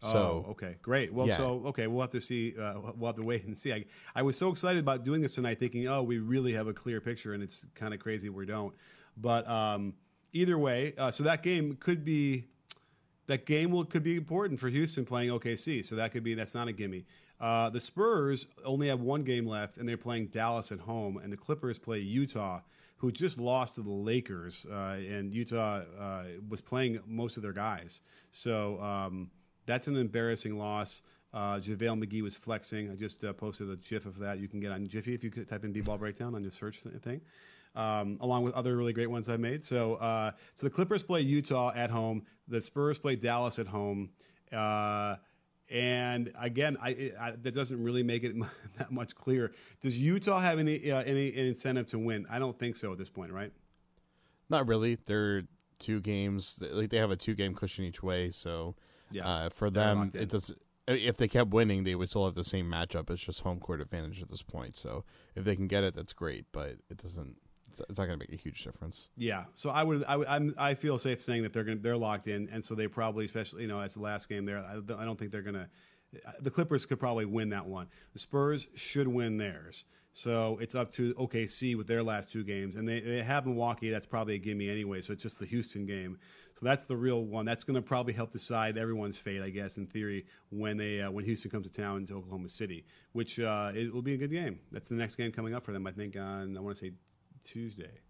So 0.01 0.45
oh, 0.47 0.51
okay, 0.51 0.77
great. 0.83 1.15
Well, 1.15 1.27
Yeah. 1.27 1.39
so 1.39 1.63
okay, 1.67 1.87
we'll 1.87 2.03
have 2.03 2.11
to 2.11 2.21
see. 2.21 2.55
Uh, 2.59 2.75
we'll 2.97 3.09
have 3.09 3.17
to 3.17 3.23
wait 3.23 3.45
and 3.45 3.59
see. 3.59 3.73
I, 3.73 3.85
I 4.15 4.23
was 4.23 4.37
so 4.37 4.51
excited 4.51 4.81
about 4.81 5.03
doing 5.03 5.23
this 5.23 5.31
tonight, 5.31 5.59
thinking, 5.59 5.89
oh, 5.89 6.03
we 6.03 6.19
really 6.19 6.53
have 6.53 6.67
a 6.67 6.75
clear 6.75 7.01
picture, 7.01 7.33
and 7.33 7.43
it's 7.43 7.65
kind 7.75 7.95
of 7.95 8.01
crazy 8.01 8.29
we 8.29 8.45
don't. 8.45 8.75
But 9.17 9.49
um, 9.49 9.95
either 10.35 10.59
way, 10.59 10.93
uh, 10.99 11.11
so 11.11 11.25
that 11.25 11.43
game 11.43 11.77
could 11.77 12.05
be 12.05 12.45
that 13.29 13.47
game 13.47 13.71
will 13.71 13.85
could 13.85 14.03
be 14.03 14.17
important 14.17 14.61
for 14.61 14.69
Houston 14.69 15.07
playing 15.07 15.31
OKC. 15.31 15.85
So 15.85 15.97
that 15.97 16.13
could 16.13 16.23
be 16.23 16.35
that's 16.35 16.55
not 16.55 16.69
a 16.69 16.73
gimme. 16.73 17.07
Uh, 17.41 17.71
the 17.71 17.81
Spurs 17.81 18.47
only 18.65 18.89
have 18.89 19.01
one 19.01 19.23
game 19.23 19.47
left, 19.47 19.77
and 19.77 19.89
they're 19.89 19.97
playing 19.97 20.29
Dallas 20.29 20.73
at 20.73 20.81
home, 20.81 21.17
and 21.17 21.33
the 21.33 21.37
Clippers 21.37 21.79
play 21.79 21.99
Utah, 21.99 22.61
who 22.99 23.11
just 23.11 23.39
lost 23.39 23.75
to 23.75 23.83
the 23.83 23.91
Lakers, 23.91 24.67
uh, 24.71 24.99
and 24.99 25.33
Utah 25.33 25.83
uh, 25.99 26.25
was 26.49 26.61
playing 26.61 27.01
most 27.07 27.37
of 27.37 27.43
their 27.43 27.53
guys. 27.53 28.03
So 28.31 28.81
um, 28.81 29.31
that's 29.67 29.89
an 29.89 29.97
embarrassing 29.97 30.57
loss. 30.57 31.03
Uh, 31.33 31.57
JaVale 31.57 32.05
McGee 32.05 32.23
was 32.23 32.37
flexing. 32.37 32.91
I 32.91 32.95
just 32.95 33.25
uh, 33.25 33.33
posted 33.33 33.69
a 33.69 33.77
GIF 33.77 34.07
of 34.07 34.21
that. 34.21 34.39
You 34.39 34.47
can 34.47 34.61
get 34.61 34.71
on 34.71 34.87
Giphy 34.87 35.15
if 35.15 35.25
you 35.25 35.31
could 35.31 35.49
type 35.49 35.65
in 35.65 35.73
B-ball 35.73 35.99
breakdown 35.99 36.35
on 36.35 36.43
your 36.43 36.53
search 36.53 36.79
thing 36.79 37.21
um, 37.77 38.19
along 38.21 38.45
with 38.45 38.55
other 38.55 38.77
really 38.77 38.93
great 38.93 39.11
ones 39.11 39.29
I've 39.29 39.41
made. 39.41 39.65
So, 39.65 39.95
uh, 39.97 40.33
so 40.55 40.67
the 40.67 40.71
Clippers 40.71 41.03
play 41.03 41.21
Utah 41.21 41.73
at 41.75 41.91
home. 41.91 42.25
The 42.49 42.61
Spurs 42.61 42.99
play 42.99 43.17
Dallas 43.17 43.59
at 43.59 43.67
home. 43.67 44.11
And 45.71 46.33
again, 46.39 46.77
I, 46.81 47.13
I, 47.19 47.31
that 47.33 47.55
doesn't 47.55 47.83
really 47.83 48.03
make 48.03 48.23
it 48.23 48.35
that 48.79 48.93
much 48.93 49.15
clear. 49.15 49.53
Does 49.81 49.99
Utah 50.01 50.39
have 50.39 50.59
any 50.59 50.91
uh, 50.91 51.03
any 51.03 51.35
incentive 51.35 51.87
to 51.89 51.99
win? 51.99 52.27
I 52.31 52.39
don't 52.39 52.59
think 52.59 52.77
so 52.77 52.93
at 52.93 52.99
this 52.99 53.11
point, 53.11 53.33
right? 53.33 53.53
not 54.51 54.69
really. 54.69 54.99
They're 55.07 55.45
two 55.79 56.01
games. 56.01 56.63
Like 56.73 56.91
they 56.91 56.99
have 56.99 57.11
a 57.11 57.17
two 57.17 57.35
game 57.35 57.55
cushion 57.55 57.85
each 57.85 58.03
way. 58.03 58.31
So 58.31 58.75
Yeah, 59.11 59.29
uh, 59.29 59.49
for 59.49 59.71
them, 59.71 60.13
it 60.15 60.29
does. 60.29 60.53
If 60.87 61.17
they 61.17 61.29
kept 61.29 61.51
winning, 61.51 61.85
they 61.85 61.95
would 61.95 62.11
still 62.11 62.27
have 62.27 62.35
the 62.35 62.45
same 62.45 62.71
matchup. 62.71 63.09
It's 63.09 63.23
just 63.23 63.41
home 63.41 63.59
court 63.59 63.81
advantage 63.81 64.21
at 64.21 64.29
this 64.29 64.43
point. 64.43 64.77
So 64.77 65.05
if 65.35 65.45
they 65.45 65.57
can 65.57 65.67
get 65.67 65.83
it, 65.83 65.95
that's 65.95 66.13
great. 66.13 66.45
But 66.53 66.77
it 66.91 66.99
doesn't. 66.99 67.37
It's, 67.75 67.83
it's 67.91 67.99
not 67.99 68.07
going 68.07 68.21
to 68.21 68.23
make 68.23 68.33
a 68.33 68.41
huge 68.41 68.63
difference. 68.63 69.11
Yeah, 69.17 69.47
so 69.55 69.71
I 69.71 69.83
would, 69.83 70.05
I, 70.07 70.23
I'm, 70.29 70.55
I 70.57 70.75
feel 70.75 70.97
safe 70.97 71.21
saying 71.21 71.43
that 71.43 71.53
they're 71.53 71.65
going, 71.65 71.83
they're 71.83 71.97
locked 71.97 72.29
in, 72.29 72.49
and 72.53 72.65
so 72.65 72.77
they 72.77 72.87
probably, 72.87 73.25
especially 73.25 73.63
you 73.63 73.69
know, 73.69 73.81
as 73.81 73.95
the 73.95 74.01
last 74.01 74.29
game 74.29 74.45
there, 74.45 74.59
I, 74.59 74.77
I 74.97 75.05
don't 75.05 75.19
think 75.19 75.33
they're 75.33 75.43
going 75.43 75.55
to. 75.55 75.69
The 76.41 76.51
Clippers 76.51 76.87
could 76.87 77.01
probably 77.01 77.25
win 77.25 77.49
that 77.49 77.67
one. 77.67 77.89
The 78.13 78.21
Spurs 78.21 78.69
should 78.77 79.09
win 79.09 79.39
theirs. 79.39 79.87
So 80.13 80.59
it's 80.63 80.77
up 80.77 80.93
to 80.93 81.13
OKC 81.15 81.77
with 81.77 81.89
their 81.89 82.05
last 82.05 82.31
two 82.31 82.45
games, 82.45 82.77
and 82.77 82.89
they, 82.89 83.01
they 83.01 83.21
have 83.25 83.47
Milwaukee. 83.47 83.91
That's 83.91 84.07
probably 84.07 84.37
a 84.37 84.39
gimme 84.39 84.71
anyway. 84.71 85.01
So 85.01 85.13
it's 85.13 85.25
just 85.25 85.41
the 85.41 85.47
Houston 85.47 85.87
game. 85.87 86.21
So 86.57 86.65
that's 86.65 86.87
the 86.87 86.97
real 86.97 87.25
one. 87.25 87.45
That's 87.45 87.65
going 87.65 87.75
to 87.75 87.83
probably 87.83 88.13
help 88.13 88.31
decide 88.31 88.79
everyone's 88.79 89.19
fate, 89.19 89.43
I 89.43 89.51
guess, 89.51 89.77
in 89.77 89.89
theory, 89.89 90.27
when 90.51 90.77
they 90.77 91.01
uh, 91.01 91.11
when 91.11 91.25
Houston 91.25 91.51
comes 91.51 91.69
to 91.69 91.73
town 91.73 92.07
to 92.07 92.15
Oklahoma 92.15 92.49
City, 92.49 92.87
which 93.13 93.41
uh, 93.41 93.73
it 93.75 93.93
will 93.93 94.03
be 94.03 94.15
a 94.15 94.17
good 94.17 94.31
game. 94.31 94.61
That's 94.71 94.87
the 94.87 94.95
next 94.95 95.17
game 95.17 95.33
coming 95.33 95.53
up 95.53 95.65
for 95.65 95.73
them. 95.73 95.85
I 95.85 95.91
think 95.91 96.17
on 96.17 96.57
I 96.57 96.61
want 96.61 96.77
to 96.77 96.81
say 96.81 96.93
Tuesday. 97.45 98.01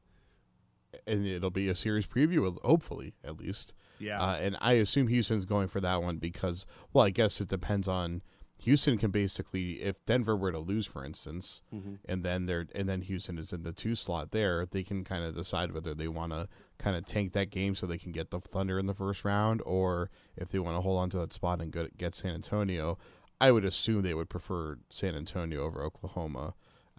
and 1.07 1.27
it'll 1.27 1.51
be 1.51 1.69
a 1.69 1.75
series 1.75 2.07
preview, 2.07 2.57
hopefully 2.63 3.15
at 3.25 3.37
least. 3.37 3.75
Yeah. 3.99 4.21
Uh, 4.23 4.37
and 4.37 4.57
I 4.61 4.75
assume 4.75 5.09
Houston's 5.09 5.45
going 5.45 5.69
for 5.69 5.81
that 5.81 6.03
one 6.03 6.19
because, 6.19 6.67
well, 6.93 7.05
I 7.05 7.11
guess 7.11 7.41
it 7.41 7.49
depends 7.49 7.89
on 7.89 8.23
Houston 8.59 8.97
can 8.97 9.11
basically, 9.11 9.83
if 9.83 10.05
Denver 10.07 10.37
were 10.37 10.53
to 10.53 10.59
lose, 10.61 10.87
for 10.87 11.05
instance, 11.05 11.63
and 12.09 12.23
then 12.23 12.47
they're 12.47 12.67
and 12.75 12.89
then 12.89 13.03
Houston 13.03 13.37
is 13.39 13.53
in 13.53 13.65
the 13.65 13.73
two 13.73 13.95
slot 13.97 14.31
there, 14.31 14.65
they 14.65 14.83
can 14.85 15.03
kind 15.05 15.25
of 15.25 15.35
decide 15.35 15.73
whether 15.73 15.95
they 15.95 16.09
want 16.09 16.33
to 16.33 16.49
kind 16.79 16.97
of 16.97 17.05
tank 17.05 17.33
that 17.33 17.51
game 17.51 17.75
so 17.75 17.87
they 17.87 17.99
can 17.99 18.13
get 18.13 18.31
the 18.31 18.41
Thunder 18.41 18.79
in 18.79 18.87
the 18.87 18.95
first 18.95 19.25
round, 19.25 19.61
or 19.67 20.11
if 20.37 20.51
they 20.51 20.61
want 20.61 20.77
to 20.77 20.81
hold 20.81 21.01
on 21.01 21.11
to 21.11 21.19
that 21.19 21.33
spot 21.33 21.61
and 21.61 21.73
go, 21.73 21.89
get 21.99 22.15
San 22.15 22.35
Antonio. 22.35 22.97
I 23.41 23.51
would 23.51 23.65
assume 23.65 24.03
they 24.03 24.15
would 24.15 24.31
prefer 24.31 24.79
San 24.89 25.15
Antonio 25.17 25.65
over 25.65 25.83
Oklahoma. 25.83 26.55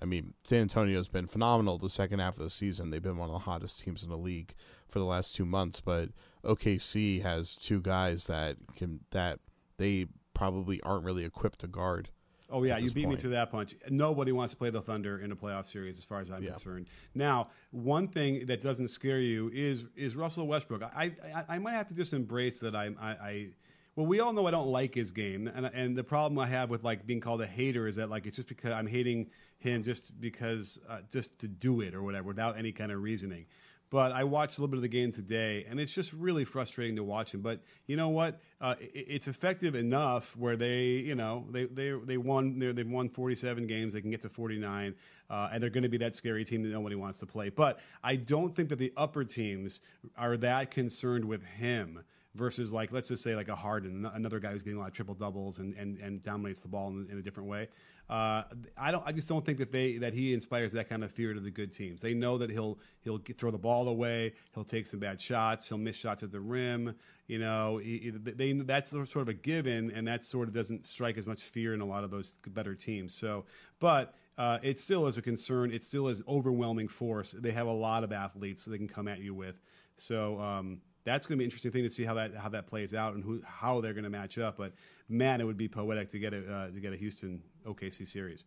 I 0.05 0.07
mean, 0.07 0.35
San 0.43 0.61
Antonio's 0.61 1.07
been 1.07 1.25
phenomenal 1.25 1.79
the 1.79 1.89
second 1.89 2.19
half 2.19 2.37
of 2.37 2.43
the 2.43 2.51
season. 2.51 2.91
They've 2.91 3.01
been 3.01 3.17
one 3.17 3.27
of 3.27 3.33
the 3.33 3.39
hottest 3.39 3.81
teams 3.83 4.03
in 4.03 4.09
the 4.11 4.17
league 4.17 4.53
for 4.87 4.99
the 4.99 5.05
last 5.05 5.35
two 5.35 5.45
months. 5.47 5.81
But 5.81 6.09
OKC 6.43 7.23
has 7.23 7.55
two 7.55 7.81
guys 7.81 8.27
that 8.27 8.57
can 8.75 8.99
that 9.09 9.39
they 9.77 10.05
probably 10.35 10.79
aren't 10.81 11.05
really 11.05 11.25
equipped 11.25 11.57
to 11.61 11.67
guard. 11.67 12.09
Oh 12.51 12.61
yeah, 12.61 12.77
you 12.77 12.91
beat 12.91 13.09
me 13.09 13.15
to 13.15 13.29
that 13.29 13.49
punch. 13.49 13.73
Nobody 13.89 14.31
wants 14.31 14.53
to 14.53 14.57
play 14.57 14.69
the 14.69 14.79
Thunder 14.79 15.17
in 15.17 15.31
a 15.31 15.35
playoff 15.35 15.65
series, 15.65 15.97
as 15.97 16.05
far 16.05 16.19
as 16.19 16.29
I'm 16.29 16.43
Yeah. 16.43 16.51
concerned. 16.51 16.85
Now, 17.15 17.49
one 17.71 18.07
thing 18.07 18.45
that 18.45 18.61
doesn't 18.61 18.89
scare 18.89 19.19
you 19.19 19.49
is 19.51 19.85
is 19.95 20.15
Russell 20.15 20.45
Westbrook. 20.45 20.83
I 20.83 21.13
I, 21.33 21.55
I 21.55 21.57
might 21.57 21.73
have 21.73 21.87
to 21.87 21.95
just 21.95 22.13
embrace 22.13 22.59
that. 22.59 22.75
I, 22.75 22.91
I 23.01 23.09
I 23.09 23.47
well, 23.95 24.05
we 24.05 24.19
all 24.19 24.33
know 24.33 24.45
I 24.45 24.51
don't 24.51 24.67
like 24.67 24.93
his 24.93 25.11
game, 25.11 25.47
and 25.47 25.65
and 25.65 25.97
the 25.97 26.03
problem 26.03 26.37
I 26.37 26.47
have 26.47 26.69
with 26.69 26.83
like 26.83 27.05
being 27.05 27.21
called 27.21 27.41
a 27.41 27.47
hater 27.47 27.87
is 27.87 27.95
that 27.95 28.09
like 28.09 28.25
it's 28.25 28.35
just 28.35 28.49
because 28.49 28.71
I'm 28.71 28.87
hating 28.87 29.27
him 29.57 29.83
just 29.83 30.19
because 30.19 30.79
uh, 30.89 30.99
just 31.09 31.39
to 31.39 31.47
do 31.47 31.79
it 31.81 31.95
or 31.95 32.03
whatever 32.03 32.27
without 32.27 32.57
any 32.57 32.73
kind 32.73 32.91
of 32.91 33.01
reasoning. 33.01 33.45
But 33.91 34.11
I 34.11 34.25
watched 34.25 34.57
a 34.57 34.61
little 34.61 34.71
bit 34.71 34.77
of 34.77 34.81
the 34.81 34.89
game 34.89 35.11
today, 35.11 35.65
and 35.69 35.79
it's 35.79 35.93
just 35.93 36.11
really 36.11 36.43
frustrating 36.43 36.97
to 36.97 37.03
watch 37.03 37.33
him. 37.33 37.41
But 37.41 37.61
you 37.87 37.95
know 37.95 38.09
what? 38.09 38.41
Uh, 38.59 38.75
it, 38.81 39.05
it's 39.07 39.27
effective 39.27 39.75
enough 39.75 40.35
where 40.35 40.57
they, 40.57 40.85
you 40.85 41.15
know, 41.15 41.45
they 41.51 41.63
they 41.63 41.91
they 41.91 42.17
won. 42.17 42.59
They've 42.59 42.89
won 42.89 43.07
47 43.07 43.65
games. 43.67 43.93
They 43.93 44.01
can 44.01 44.11
get 44.11 44.21
to 44.21 44.29
49, 44.29 44.95
uh, 45.29 45.49
and 45.53 45.63
they're 45.63 45.69
going 45.69 45.83
to 45.83 45.89
be 45.89 45.99
that 45.99 46.15
scary 46.15 46.43
team 46.43 46.63
that 46.63 46.69
nobody 46.69 46.95
wants 46.95 47.19
to 47.19 47.25
play. 47.25 47.47
But 47.47 47.79
I 48.03 48.17
don't 48.17 48.53
think 48.53 48.67
that 48.69 48.79
the 48.79 48.91
upper 48.97 49.23
teams 49.23 49.79
are 50.17 50.35
that 50.35 50.71
concerned 50.71 51.23
with 51.23 51.43
him 51.43 52.03
versus 52.35 52.71
like 52.73 52.91
let's 52.91 53.07
just 53.07 53.23
say 53.23 53.35
like 53.35 53.47
a 53.47 53.55
Harden, 53.55 54.05
another 54.13 54.39
guy 54.39 54.51
who's 54.51 54.63
getting 54.63 54.77
a 54.77 54.81
lot 54.81 54.89
of 54.89 54.93
triple 54.93 55.15
doubles 55.15 55.59
and, 55.59 55.73
and, 55.75 55.97
and 55.97 56.21
dominates 56.21 56.61
the 56.61 56.67
ball 56.67 56.89
in, 56.89 57.07
in 57.09 57.17
a 57.17 57.21
different 57.21 57.49
way. 57.49 57.69
Uh, 58.07 58.43
I 58.77 58.91
don't. 58.91 59.03
I 59.05 59.11
just 59.11 59.27
don't 59.27 59.43
think 59.43 59.57
that 59.57 59.71
they 59.71 59.97
that 59.97 60.13
he 60.13 60.33
inspires 60.33 60.73
that 60.73 60.89
kind 60.89 61.03
of 61.03 61.11
fear 61.11 61.33
to 61.33 61.39
the 61.39 61.49
good 61.49 61.71
teams. 61.71 62.03
They 62.03 62.13
know 62.13 62.37
that 62.37 62.51
he'll 62.51 62.77
he'll 63.03 63.17
throw 63.17 63.49
the 63.49 63.57
ball 63.57 63.87
away. 63.87 64.33
He'll 64.53 64.63
take 64.63 64.85
some 64.85 64.99
bad 64.99 65.19
shots. 65.19 65.67
He'll 65.67 65.79
miss 65.79 65.95
shots 65.95 66.21
at 66.21 66.31
the 66.31 66.39
rim. 66.39 66.95
You 67.27 67.39
know, 67.39 67.77
he- 67.77 68.11
they 68.11 68.51
that's 68.53 68.91
sort 68.91 69.15
of 69.15 69.29
a 69.29 69.33
given, 69.33 69.89
and 69.89 70.07
that 70.07 70.23
sort 70.23 70.47
of 70.47 70.53
doesn't 70.53 70.85
strike 70.85 71.17
as 71.17 71.25
much 71.25 71.41
fear 71.41 71.73
in 71.73 71.81
a 71.81 71.85
lot 71.85 72.03
of 72.03 72.11
those 72.11 72.33
better 72.47 72.75
teams. 72.75 73.13
So, 73.13 73.45
but. 73.79 74.13
Uh, 74.37 74.59
it 74.63 74.77
still 74.77 75.07
is 75.07 75.17
a 75.17 75.21
concern. 75.21 75.71
It 75.71 75.81
still 75.81 76.09
is 76.09 76.21
overwhelming 76.27 76.89
force. 76.89 77.31
They 77.31 77.51
have 77.51 77.67
a 77.67 77.71
lot 77.71 78.03
of 78.03 78.11
athletes 78.11 78.65
that 78.65 78.71
they 78.71 78.77
can 78.77 78.89
come 78.89 79.07
at 79.07 79.19
you 79.19 79.33
with. 79.33 79.61
So 79.95 80.37
um, 80.41 80.81
that's 81.05 81.25
going 81.27 81.37
to 81.37 81.39
be 81.39 81.43
an 81.45 81.47
interesting 81.47 81.71
thing 81.71 81.83
to 81.83 81.89
see 81.89 82.03
how 82.03 82.15
that 82.15 82.35
how 82.35 82.49
that 82.49 82.67
plays 82.67 82.93
out 82.93 83.13
and 83.13 83.23
who 83.23 83.41
how 83.45 83.79
they're 83.79 83.93
going 83.93 84.03
to 84.03 84.09
match 84.09 84.37
up. 84.37 84.57
But 84.57 84.73
man, 85.07 85.39
it 85.39 85.45
would 85.45 85.57
be 85.57 85.67
poetic 85.69 86.09
to 86.09 86.19
get 86.19 86.33
a 86.33 86.53
uh, 86.53 86.67
to 86.71 86.79
get 86.79 86.91
a 86.91 86.97
Houston 86.97 87.41
OKC 87.65 88.05
series. 88.05 88.43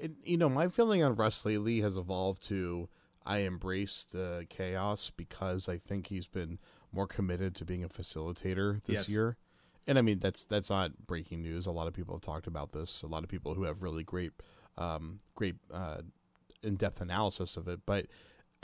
And, 0.00 0.16
you 0.24 0.36
know, 0.36 0.48
my 0.48 0.66
feeling 0.68 1.04
on 1.04 1.14
Russ 1.14 1.44
lately 1.46 1.80
has 1.80 1.96
evolved 1.96 2.42
to 2.48 2.88
I 3.24 3.38
embrace 3.38 4.04
the 4.04 4.46
chaos 4.50 5.10
because 5.10 5.68
I 5.68 5.78
think 5.78 6.08
he's 6.08 6.26
been 6.26 6.58
more 6.92 7.06
committed 7.06 7.54
to 7.56 7.64
being 7.64 7.84
a 7.84 7.88
facilitator 7.88 8.82
this 8.84 9.00
Yes. 9.00 9.08
year. 9.08 9.36
And 9.86 9.98
I 9.98 10.02
mean 10.02 10.18
that's 10.18 10.44
that's 10.46 10.70
not 10.70 11.06
breaking 11.06 11.42
news. 11.42 11.66
A 11.66 11.70
lot 11.70 11.86
of 11.86 11.92
people 11.94 12.14
have 12.14 12.22
talked 12.22 12.46
about 12.46 12.72
this. 12.72 13.02
A 13.02 13.06
lot 13.06 13.22
of 13.22 13.28
people 13.28 13.54
who 13.54 13.64
have 13.64 13.82
really 13.82 14.02
great, 14.02 14.32
um, 14.78 15.18
great 15.34 15.56
uh, 15.70 15.98
in-depth 16.62 17.00
analysis 17.02 17.56
of 17.58 17.68
it. 17.68 17.80
But 17.84 18.06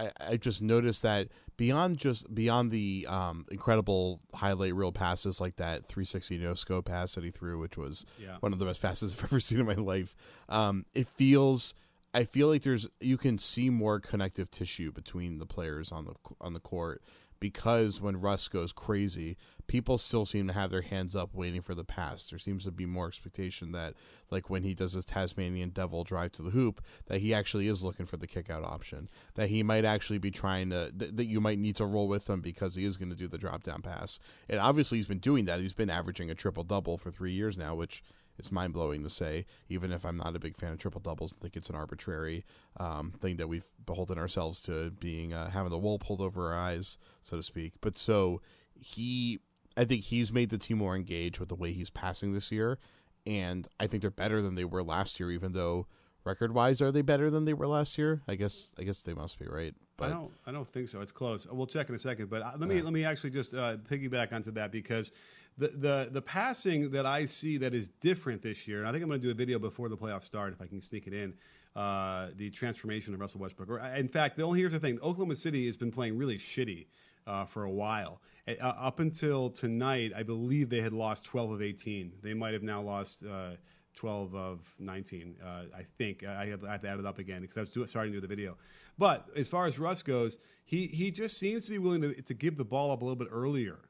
I, 0.07 0.11
I 0.33 0.37
just 0.37 0.63
noticed 0.63 1.03
that 1.03 1.29
beyond 1.57 1.99
just 1.99 2.35
beyond 2.35 2.71
the 2.71 3.07
um, 3.09 3.45
incredible 3.51 4.21
highlight 4.35 4.75
reel 4.75 4.93
passes 4.93 5.41
like 5.41 5.57
that 5.57 5.85
360 5.87 6.39
no 6.39 6.55
scope 6.55 6.87
pass 6.87 7.15
that 7.15 7.25
he 7.25 7.31
threw, 7.31 7.59
which 7.59 7.77
was 7.77 8.07
Yeah. 8.19 8.37
one 8.41 8.53
of 8.53 8.59
the 8.59 8.65
best 8.65 8.81
passes 8.81 9.13
I've 9.19 9.25
ever 9.25 9.41
seen 9.41 9.61
in 9.61 9.67
my 9.67 9.75
life. 9.75 10.15
Um, 10.49 10.87
it 10.95 11.07
feels. 11.09 11.75
I 12.13 12.25
feel 12.25 12.49
like 12.49 12.63
there's 12.63 12.89
you 13.01 13.17
can 13.17 13.39
see 13.39 13.71
more 13.71 14.01
connective 14.01 14.51
tissue 14.51 14.91
between 14.91 15.39
the 15.39 15.47
players 15.47 15.93
on 15.93 16.07
the 16.07 16.15
on 16.41 16.55
the 16.55 16.61
court 16.61 17.03
because 17.39 18.01
when 18.01 18.21
Russ 18.21 18.49
goes 18.49 18.73
crazy, 18.73 19.37
people 19.71 19.99
still 19.99 20.27
seem 20.27 20.49
to 20.49 20.53
have 20.53 20.73
their 20.73 20.83
hands 20.83 21.15
up 21.15 21.33
waiting 21.33 21.61
for 21.61 21.77
the 21.77 21.85
pass. 21.85 22.29
There 22.29 22.41
seems 22.41 22.65
to 22.65 22.73
be 22.73 22.87
more 22.87 23.07
expectation 23.07 23.71
that, 23.71 23.95
like 24.29 24.51
when 24.51 24.65
he 24.65 24.75
does 24.75 24.95
his 24.95 25.05
Tasmanian 25.05 25.71
devil 25.71 26.03
drive 26.03 26.33
to 26.33 26.43
the 26.43 26.51
hoop, 26.51 26.83
that 27.07 27.21
he 27.21 27.33
actually 27.33 27.69
is 27.69 27.85
looking 27.85 28.05
for 28.05 28.17
the 28.17 28.27
kick 28.27 28.51
out 28.51 28.65
option. 28.65 29.09
That 29.37 29.49
he 29.49 29.63
might 29.63 29.85
actually 29.85 30.19
be 30.19 30.33
trying 30.33 30.71
to, 30.71 30.91
th- 30.91 31.13
that 31.15 31.27
you 31.27 31.41
might 31.41 31.61
need 31.61 31.77
to 31.77 31.87
roll 31.87 32.09
with 32.09 32.29
him 32.29 32.41
because 32.41 32.75
he 32.75 32.85
is 32.85 32.97
going 32.97 33.11
to 33.11 33.17
do 33.17 33.29
the 33.29 33.39
drop 33.39 33.63
down 33.63 33.81
pass. 33.81 34.19
And 34.49 34.59
obviously, 34.59 34.99
he's 34.99 35.07
been 35.07 35.19
doing 35.19 35.45
that. 35.45 35.61
He's 35.61 35.73
been 35.73 35.89
averaging 35.89 36.33
a 36.33 36.35
triple 36.35 36.65
double 36.65 36.99
for 36.99 37.13
three 37.13 37.33
years 37.33 37.57
now, 37.57 37.77
which 37.77 38.03
it's 38.41 38.51
mind 38.51 38.73
blowing 38.73 39.05
to 39.05 39.11
say, 39.11 39.47
even 39.69 39.93
if 39.93 40.05
I'm 40.05 40.17
not 40.17 40.35
a 40.35 40.41
big 40.41 40.57
fan 40.57 40.73
of 40.73 40.79
triple 40.79 41.01
doubles. 41.01 41.37
I 41.39 41.43
think 41.43 41.57
it's 41.57 41.71
an 41.71 41.77
arbitrary 41.77 42.45
um, 42.79 43.13
thing 43.21 43.37
that 43.37 43.47
we've 43.47 43.71
beholden 43.87 44.19
ourselves 44.19 44.61
to 44.63 44.91
being 44.91 45.33
uh, 45.33 45.51
having 45.51 45.71
the 45.71 45.79
wool 45.79 46.01
pulled 46.01 46.21
over 46.21 46.53
our 46.53 46.59
eyes, 46.59 46.99
so 47.23 47.37
to 47.37 47.43
speak. 47.45 47.75
But 47.81 47.97
so 47.97 48.41
he, 48.75 49.39
I 49.81 49.87
think 49.87 50.05
he's 50.05 50.31
made 50.31 50.51
the 50.51 50.59
team 50.59 50.77
more 50.77 50.95
engaged 50.95 51.41
with 51.41 51.49
the 51.49 51.55
way 51.55 51.73
he's 51.73 51.89
passing 51.89 52.35
this 52.35 52.53
year, 52.53 52.79
and 53.27 53.67
I 53.81 53.87
think 53.87 54.03
they're 54.03 54.11
better 54.11 54.43
than 54.43 54.55
they 54.55 54.67
were 54.67 54.83
last 54.83 55.19
year. 55.19 55.31
Even 55.31 55.55
though 55.55 55.87
record 56.23 56.53
wise, 56.53 56.83
are 56.83 56.93
they 56.93 57.01
better 57.01 57.31
than 57.31 57.47
they 57.47 57.55
were 57.55 57.67
last 57.67 57.97
year? 57.97 58.21
I 58.29 58.35
guess 58.35 58.73
I 58.79 58.83
guess 58.83 59.03
they 59.03 59.15
must 59.15 59.39
be 59.39 59.47
right. 59.47 59.75
But 59.97 60.11
I 60.11 60.11
don't 60.11 60.33
I 60.45 60.53
don't 60.53 60.69
think 60.69 60.91
so. 60.91 61.01
It's 61.01 61.13
close. 61.13 61.47
We'll 61.51 61.67
check 61.67 61.89
in 61.89 61.95
a 61.95 61.99
second. 61.99 62.29
But 62.29 62.43
uh, 62.43 62.51
let 62.59 62.69
me 62.69 62.77
yeah. 62.77 62.83
let 62.83 62.93
me 62.93 63.07
actually 63.07 63.31
just 63.31 63.55
uh, 63.55 63.79
piggyback 63.79 64.35
onto 64.35 64.51
that 64.51 64.71
because 64.71 65.13
the, 65.57 65.69
the 65.69 66.09
the 66.13 66.23
passing 66.23 66.91
that 66.91 67.07
I 67.07 67.25
see 67.25 67.57
that 67.57 67.73
is 67.73 67.89
different 67.89 68.43
this 68.43 68.69
year, 68.69 68.81
and 68.81 68.87
I 68.89 68.93
think 68.93 69.03
I'm 69.03 69.09
going 69.09 69.23
to 69.23 69.27
do 69.27 69.31
a 69.31 69.35
video 69.35 69.59
before 69.59 69.89
the 69.89 69.97
playoffs 69.97 70.25
start 70.25 70.53
if 70.53 70.61
I 70.61 70.67
can 70.67 70.83
sneak 70.83 71.07
it 71.07 71.15
in. 71.15 71.33
Uh, 71.75 72.31
the 72.37 72.51
transformation 72.51 73.15
of 73.15 73.21
Russell 73.21 73.41
Westbrook. 73.41 73.71
Or, 73.71 73.79
in 73.79 74.09
fact, 74.09 74.37
the 74.37 74.43
only 74.43 74.59
here's 74.59 74.73
the 74.73 74.81
thing: 74.81 74.97
Oklahoma 74.97 75.37
City 75.37 75.65
has 75.67 75.77
been 75.79 75.91
playing 75.93 76.19
really 76.19 76.37
shitty 76.37 76.87
uh, 77.31 77.45
for 77.45 77.65
a 77.65 77.71
while. 77.71 78.21
Uh, 78.49 78.53
up 78.61 78.99
until 78.99 79.51
tonight, 79.51 80.13
I 80.17 80.23
believe 80.23 80.69
they 80.69 80.81
had 80.81 80.93
lost 80.93 81.25
12 81.25 81.53
of 81.53 81.63
18. 81.63 82.13
They 82.23 82.35
might 82.35 82.53
have 82.53 82.63
now 82.63 82.83
lost. 82.83 83.25
Uh, 83.25 83.53
12 83.97 84.35
of 84.35 84.75
19, 84.79 85.35
uh, 85.45 85.63
I 85.77 85.83
think. 85.99 86.25
I 86.25 86.47
have, 86.47 86.65
I 86.65 86.73
have, 86.73 86.83
to 86.83 86.89
add 86.89 87.01
it 87.01 87.05
up 87.05 87.19
again 87.19 87.43
because 87.43 87.57
I 87.59 87.61
was 87.61 87.71
do, 87.71 87.85
starting 87.87 88.13
to 88.13 88.17
do 88.19 88.21
the 88.23 88.35
video. 88.35 88.57
But 88.97 89.29
as 89.37 89.49
far 89.49 89.67
as 89.67 89.79
Russ 89.79 90.03
goes, 90.03 90.39
he, 90.65 90.87
he 90.87 91.11
just 91.11 91.37
seems 91.37 91.65
to 91.65 91.71
be 91.71 91.79
willing 91.79 92.01
to, 92.03 92.23
to 92.23 92.33
give 92.33 92.57
the 92.57 92.65
ball 92.65 92.93
up 92.93 93.03
a 93.03 93.05
little 93.05 93.17
bit 93.17 93.29
earlier 93.31 93.81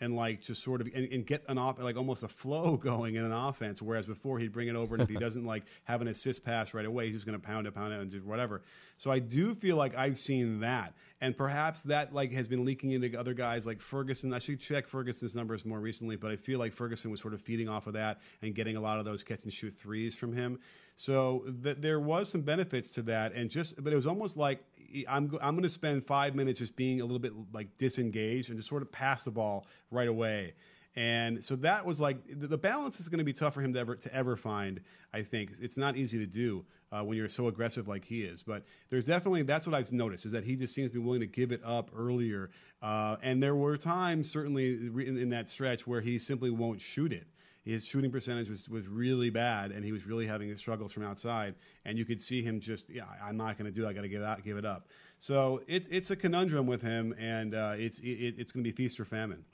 and 0.00 0.14
like 0.14 0.40
just 0.42 0.62
sort 0.62 0.80
of 0.80 0.88
and, 0.94 1.10
and, 1.10 1.26
get 1.26 1.42
an 1.48 1.58
off 1.58 1.78
like 1.78 1.96
almost 1.96 2.22
a 2.22 2.28
flow 2.28 2.76
going 2.82 3.14
in 3.14 3.24
an 3.24 3.32
offense. 3.32 3.80
Whereas 3.80 4.06
before 4.06 4.38
he'd 4.38 4.52
bring 4.52 4.68
it 4.68 4.76
over, 4.76 4.94
and 4.94 5.02
if 5.02 5.08
he 5.08 5.16
doesn't 5.16 5.44
like 5.44 5.64
have 5.84 6.02
an 6.02 6.08
assist 6.08 6.44
pass 6.44 6.74
right 6.74 6.84
away, 6.84 7.06
he's 7.06 7.14
just 7.14 7.26
going 7.26 7.38
to 7.38 7.44
pound 7.44 7.66
it, 7.66 7.74
pound 7.74 7.92
it, 7.92 8.00
and 8.00 8.10
do 8.10 8.18
whatever. 8.22 8.62
So 8.96 9.10
I 9.10 9.18
do 9.18 9.54
feel 9.54 9.76
like 9.76 9.96
I've 9.96 10.18
seen 10.18 10.60
that, 10.60 10.94
and 11.20 11.36
perhaps 11.36 11.82
that 11.82 12.12
like 12.12 12.32
has 12.32 12.46
been 12.46 12.64
leaking 12.64 12.90
into 12.90 13.18
other 13.18 13.34
guys 13.34 13.66
like 13.66 13.80
Ferguson. 13.80 14.32
I 14.32 14.38
should 14.38 14.60
check 14.60 14.86
Ferguson's 14.86 15.34
numbers 15.34 15.64
more 15.64 15.80
recently, 15.80 16.16
but 16.16 16.30
I 16.30 16.36
feel 16.36 16.58
like 16.58 16.72
Ferguson 16.72 17.10
was 17.10 17.20
sort 17.20 17.34
of 17.34 17.40
feeding 17.40 17.68
off 17.68 17.86
of 17.86 17.94
that 17.94 18.20
and 18.42 18.54
getting 18.54 18.76
a 18.76 18.80
lot 18.80 18.98
of 18.98 19.04
those 19.04 19.22
catch 19.22 19.44
and 19.44 19.52
shoot 19.52 19.76
threes 19.76 20.14
from 20.14 20.32
him. 20.32 20.58
So 20.94 21.44
th- 21.62 21.76
there 21.80 22.00
was 22.00 22.30
some 22.30 22.40
benefits 22.40 22.90
to 22.92 23.02
that, 23.02 23.32
and 23.34 23.50
just 23.50 23.82
but 23.82 23.92
it 23.92 23.96
was 23.96 24.06
almost 24.06 24.36
like 24.36 24.64
I'm 25.08 25.36
I'm 25.40 25.54
going 25.54 25.62
to 25.62 25.70
spend 25.70 26.04
five 26.04 26.34
minutes 26.34 26.58
just 26.58 26.76
being 26.76 27.00
a 27.00 27.04
little 27.04 27.18
bit 27.18 27.32
like 27.52 27.76
disengaged 27.78 28.48
and 28.50 28.58
just 28.58 28.68
sort 28.68 28.82
of 28.82 28.92
pass 28.92 29.22
the 29.22 29.30
ball 29.30 29.66
right 29.90 30.08
away. 30.08 30.54
And 30.94 31.44
so 31.44 31.56
that 31.56 31.84
was 31.84 32.00
like 32.00 32.18
the 32.26 32.56
balance 32.56 33.00
is 33.00 33.08
going 33.10 33.18
to 33.18 33.24
be 33.24 33.34
tough 33.34 33.52
for 33.52 33.60
him 33.60 33.74
to 33.74 33.78
ever 33.78 33.96
to 33.96 34.14
ever 34.14 34.36
find. 34.36 34.80
I 35.12 35.22
think 35.22 35.52
it's 35.60 35.76
not 35.76 35.96
easy 35.96 36.18
to 36.18 36.26
do 36.26 36.64
uh, 36.90 37.04
when 37.04 37.18
you're 37.18 37.28
so 37.28 37.48
aggressive 37.48 37.86
like 37.86 38.04
he 38.04 38.22
is. 38.22 38.42
But 38.42 38.64
there's 38.88 39.04
definitely 39.04 39.42
that's 39.42 39.66
what 39.66 39.74
I've 39.74 39.92
noticed 39.92 40.24
is 40.24 40.32
that 40.32 40.44
he 40.44 40.56
just 40.56 40.74
seems 40.74 40.90
to 40.90 40.94
be 40.94 41.04
willing 41.04 41.20
to 41.20 41.26
give 41.26 41.52
it 41.52 41.60
up 41.64 41.90
earlier. 41.94 42.50
Uh, 42.80 43.16
and 43.22 43.42
there 43.42 43.54
were 43.54 43.76
times 43.76 44.30
certainly 44.30 44.72
in, 44.72 45.18
in 45.18 45.28
that 45.30 45.50
stretch 45.50 45.86
where 45.86 46.00
he 46.00 46.18
simply 46.18 46.50
won't 46.50 46.80
shoot 46.80 47.12
it 47.12 47.26
his 47.66 47.84
shooting 47.84 48.12
percentage 48.12 48.48
was, 48.48 48.68
was 48.68 48.86
really 48.86 49.28
bad, 49.28 49.72
and 49.72 49.84
he 49.84 49.90
was 49.90 50.06
really 50.06 50.24
having 50.24 50.48
his 50.48 50.60
struggles 50.60 50.92
from 50.92 51.02
outside. 51.02 51.56
And 51.84 51.98
you 51.98 52.04
could 52.04 52.22
see 52.22 52.40
him 52.40 52.60
just, 52.60 52.88
yeah, 52.88 53.04
I'm 53.22 53.36
not 53.36 53.58
going 53.58 53.66
to 53.66 53.74
do 53.74 53.82
that. 53.82 53.88
I 53.88 53.92
got 53.92 54.02
to 54.02 54.08
give 54.08 54.22
out, 54.22 54.44
give 54.44 54.56
it 54.56 54.64
up. 54.64 54.86
So 55.18 55.62
it's 55.66 55.88
it's 55.88 56.10
a 56.10 56.16
conundrum 56.16 56.66
with 56.66 56.82
him, 56.82 57.12
and 57.18 57.54
uh, 57.54 57.74
it's 57.76 57.98
it, 58.00 58.34
it's 58.38 58.52
going 58.52 58.62
to 58.62 58.70
be 58.70 58.74
feast 58.74 59.00
or 59.00 59.04
famine. 59.04 59.44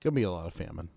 Could 0.00 0.14
be 0.14 0.22
a 0.22 0.30
lot 0.30 0.46
of 0.46 0.52
famine. 0.52 0.90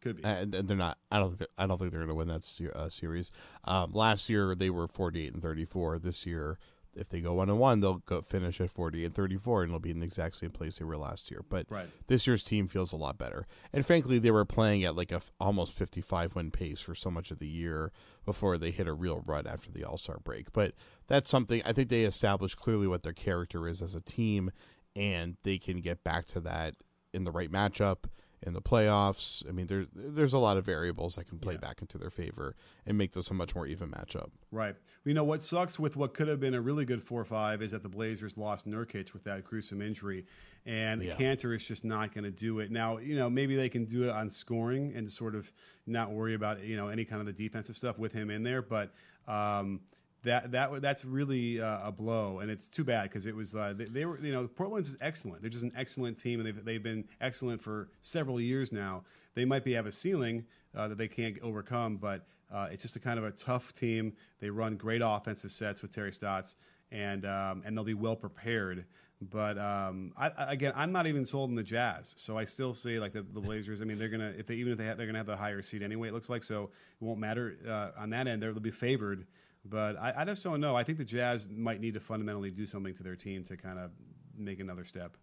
Could 0.00 0.16
be, 0.16 0.24
and, 0.24 0.52
and 0.54 0.68
they're 0.68 0.76
not. 0.76 0.98
I 1.12 1.20
don't. 1.20 1.38
Think, 1.38 1.50
I 1.56 1.66
don't 1.66 1.78
think 1.78 1.92
they're 1.92 2.00
going 2.00 2.08
to 2.08 2.14
win 2.14 2.28
that 2.28 2.72
uh, 2.74 2.88
series. 2.88 3.30
Um, 3.64 3.92
last 3.92 4.28
year 4.28 4.54
they 4.56 4.70
were 4.70 4.88
48 4.88 5.32
and 5.32 5.42
34. 5.42 5.98
This 5.98 6.26
year 6.26 6.58
if 6.94 7.08
they 7.08 7.20
go 7.20 7.34
one 7.34 7.48
and 7.48 7.58
one, 7.58 7.80
they'll 7.80 8.02
go 8.06 8.20
finish 8.22 8.60
at 8.60 8.70
forty 8.70 9.04
and 9.04 9.14
thirty 9.14 9.36
four, 9.36 9.62
and 9.62 9.70
it'll 9.70 9.80
be 9.80 9.90
in 9.90 10.00
the 10.00 10.06
exact 10.06 10.36
same 10.36 10.50
place 10.50 10.78
they 10.78 10.84
were 10.84 10.96
last 10.96 11.30
year. 11.30 11.42
But 11.48 11.66
right. 11.68 11.88
this 12.06 12.26
year's 12.26 12.42
team 12.42 12.68
feels 12.68 12.92
a 12.92 12.96
lot 12.96 13.18
better, 13.18 13.46
and 13.72 13.86
frankly, 13.86 14.18
they 14.18 14.30
were 14.30 14.44
playing 14.44 14.84
at 14.84 14.96
like 14.96 15.12
a 15.12 15.16
f- 15.16 15.32
almost 15.40 15.72
fifty 15.72 16.00
five 16.00 16.34
win 16.34 16.50
pace 16.50 16.80
for 16.80 16.94
so 16.94 17.10
much 17.10 17.30
of 17.30 17.38
the 17.38 17.46
year 17.46 17.92
before 18.24 18.58
they 18.58 18.70
hit 18.70 18.88
a 18.88 18.92
real 18.92 19.22
run 19.26 19.46
after 19.46 19.70
the 19.70 19.84
All 19.84 19.98
Star 19.98 20.18
break. 20.22 20.52
But 20.52 20.74
that's 21.06 21.30
something 21.30 21.62
I 21.64 21.72
think 21.72 21.88
they 21.88 22.04
established 22.04 22.56
clearly 22.56 22.86
what 22.86 23.02
their 23.02 23.12
character 23.12 23.68
is 23.68 23.82
as 23.82 23.94
a 23.94 24.00
team, 24.00 24.50
and 24.96 25.36
they 25.42 25.58
can 25.58 25.80
get 25.80 26.04
back 26.04 26.26
to 26.26 26.40
that 26.40 26.74
in 27.12 27.24
the 27.24 27.32
right 27.32 27.50
matchup 27.50 28.04
in 28.42 28.52
the 28.52 28.60
playoffs. 28.60 29.46
I 29.48 29.52
mean, 29.52 29.66
there's 29.66 29.86
there's 29.94 30.32
a 30.32 30.38
lot 30.38 30.56
of 30.56 30.64
variables 30.64 31.16
that 31.16 31.28
can 31.28 31.38
play 31.38 31.54
yeah. 31.54 31.60
back 31.60 31.80
into 31.80 31.98
their 31.98 32.10
favor 32.10 32.54
and 32.86 32.96
make 32.96 33.12
this 33.12 33.30
a 33.30 33.34
much 33.34 33.54
more 33.54 33.66
even 33.66 33.90
matchup. 33.90 34.30
Right. 34.50 34.76
You 35.04 35.14
know 35.14 35.24
what 35.24 35.42
sucks 35.42 35.78
with 35.78 35.96
what 35.96 36.14
could 36.14 36.28
have 36.28 36.40
been 36.40 36.54
a 36.54 36.60
really 36.60 36.84
good 36.84 37.02
four 37.02 37.24
five 37.24 37.62
is 37.62 37.72
that 37.72 37.82
the 37.82 37.88
Blazers 37.88 38.36
lost 38.36 38.68
Nurkic 38.68 39.12
with 39.12 39.24
that 39.24 39.44
gruesome 39.44 39.82
injury, 39.82 40.26
and 40.66 41.02
yeah. 41.02 41.14
Kanter 41.14 41.54
is 41.54 41.64
just 41.64 41.84
not 41.84 42.14
going 42.14 42.24
to 42.24 42.30
do 42.30 42.60
it. 42.60 42.70
Now, 42.70 42.98
you 42.98 43.16
know, 43.16 43.28
maybe 43.28 43.56
they 43.56 43.68
can 43.68 43.84
do 43.84 44.04
it 44.04 44.10
on 44.10 44.30
scoring 44.30 44.92
and 44.94 45.10
sort 45.10 45.34
of 45.34 45.50
not 45.86 46.10
worry 46.10 46.34
about 46.34 46.62
you 46.62 46.76
know 46.76 46.88
any 46.88 47.04
kind 47.04 47.20
of 47.20 47.26
the 47.26 47.32
defensive 47.32 47.76
stuff 47.76 47.98
with 47.98 48.12
him 48.12 48.30
in 48.30 48.42
there, 48.42 48.62
but. 48.62 48.92
Um, 49.26 49.80
that 50.24 50.50
that 50.52 50.82
that's 50.82 51.04
really 51.04 51.60
uh, 51.60 51.88
a 51.88 51.92
blow, 51.92 52.40
and 52.40 52.50
it's 52.50 52.68
too 52.68 52.84
bad 52.84 53.04
because 53.04 53.26
it 53.26 53.34
was 53.34 53.54
uh, 53.54 53.72
they, 53.76 53.84
they, 53.84 54.04
were 54.04 54.18
you 54.18 54.32
know 54.32 54.48
Portland's 54.48 54.90
is 54.90 54.96
excellent. 55.00 55.42
They're 55.42 55.50
just 55.50 55.64
an 55.64 55.72
excellent 55.76 56.20
team, 56.20 56.40
and 56.40 56.46
they've 56.46 56.64
they've 56.64 56.82
been 56.82 57.04
excellent 57.20 57.62
for 57.62 57.88
several 58.00 58.40
years 58.40 58.72
now. 58.72 59.04
They 59.34 59.44
might 59.44 59.64
be 59.64 59.74
have 59.74 59.86
a 59.86 59.92
ceiling 59.92 60.44
uh, 60.76 60.88
that 60.88 60.98
they 60.98 61.08
can't 61.08 61.38
overcome, 61.40 61.96
but 61.98 62.26
uh, 62.52 62.68
it's 62.72 62.82
just 62.82 62.96
a 62.96 63.00
kind 63.00 63.18
of 63.18 63.24
a 63.24 63.30
tough 63.30 63.72
team. 63.72 64.14
They 64.40 64.50
run 64.50 64.76
great 64.76 65.02
offensive 65.04 65.52
sets 65.52 65.82
with 65.82 65.94
Terry 65.94 66.12
Stotts, 66.12 66.56
and 66.90 67.24
um, 67.24 67.62
and 67.64 67.76
they'll 67.76 67.84
be 67.84 67.94
well 67.94 68.16
prepared. 68.16 68.86
But 69.20 69.58
um, 69.58 70.12
I, 70.16 70.30
again, 70.52 70.72
I'm 70.76 70.92
not 70.92 71.08
even 71.08 71.26
sold 71.26 71.50
in 71.50 71.56
the 71.56 71.62
Jazz, 71.62 72.14
so 72.16 72.38
I 72.38 72.44
still 72.44 72.72
see 72.72 72.98
like 73.00 73.12
the, 73.12 73.22
the 73.22 73.40
Blazers. 73.40 73.82
I 73.82 73.84
mean, 73.84 73.98
they're 73.98 74.08
gonna 74.08 74.32
if 74.36 74.46
they 74.46 74.54
even 74.54 74.72
if 74.72 74.78
they 74.78 74.86
have, 74.86 74.96
they're 74.96 75.06
gonna 75.06 75.18
have 75.18 75.26
the 75.26 75.36
higher 75.36 75.62
seed 75.62 75.82
anyway. 75.82 76.08
It 76.08 76.14
looks 76.14 76.28
like 76.28 76.42
so 76.42 76.64
it 76.64 77.04
won't 77.04 77.20
matter 77.20 77.56
uh, 77.68 78.00
on 78.00 78.10
that 78.10 78.26
end. 78.26 78.42
They'll 78.42 78.54
be 78.54 78.70
favored 78.70 79.26
but 79.64 79.96
I, 79.96 80.14
I 80.18 80.24
just 80.24 80.42
don't 80.42 80.60
know. 80.60 80.76
I 80.76 80.84
think 80.84 80.98
the 80.98 81.04
Jazz 81.04 81.46
might 81.48 81.80
need 81.80 81.94
to 81.94 82.00
fundamentally 82.00 82.50
do 82.50 82.66
something 82.66 82.94
to 82.94 83.02
their 83.02 83.16
team 83.16 83.44
to 83.44 83.56
kind 83.56 83.78
of 83.78 83.90
make 84.36 84.60
another 84.60 84.84
step. 84.84 85.16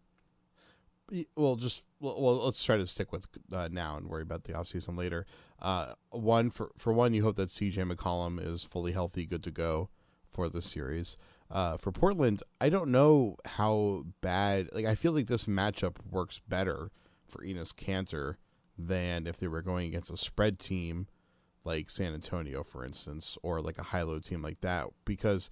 Well, 1.36 1.56
just 1.56 1.84
well, 2.00 2.46
let's 2.46 2.64
try 2.64 2.78
to 2.78 2.88
stick 2.88 3.12
with 3.12 3.28
uh, 3.52 3.70
now 3.72 3.96
and 3.96 4.08
worry 4.08 4.24
about 4.24 4.46
the 4.46 4.54
offseason 4.54 4.98
later. 4.98 5.28
Uh, 5.62 5.94
one 6.10 6.50
for 6.50 6.72
for 6.78 6.94
one, 6.94 7.14
you 7.14 7.22
hope 7.22 7.36
that 7.36 7.50
CJ 7.50 7.92
McCollum 7.92 8.44
is 8.44 8.64
fully 8.64 8.92
healthy, 8.92 9.26
good 9.26 9.44
to 9.44 9.52
go 9.52 9.90
for 10.24 10.50
the 10.50 10.62
series. 10.62 11.16
Uh, 11.50 11.78
for 11.78 11.92
Portland, 11.92 12.42
I 12.60 12.70
don't 12.70 12.90
know 12.90 13.38
how 13.46 14.06
bad. 14.22 14.70
Like, 14.74 14.86
I 14.86 14.96
feel 14.96 15.12
like 15.12 15.28
this 15.28 15.46
matchup 15.46 15.98
works 16.10 16.40
better 16.40 16.90
for 17.28 17.44
Enes 17.44 17.74
Kanter 17.74 18.38
than 18.78 19.28
if 19.28 19.38
they 19.38 19.48
were 19.48 19.62
going 19.62 19.88
against 19.88 20.10
a 20.10 20.18
spread 20.18 20.58
team 20.58 21.08
like 21.66 21.90
San 21.90 22.14
Antonio, 22.14 22.64
for 22.64 22.86
instance, 22.86 23.38
or 23.44 23.60
like 23.60 23.78
a 23.78 23.84
high 23.84 24.04
low 24.04 24.20
team 24.20 24.42
like 24.42 24.62
that, 24.62 24.88
because 25.04 25.50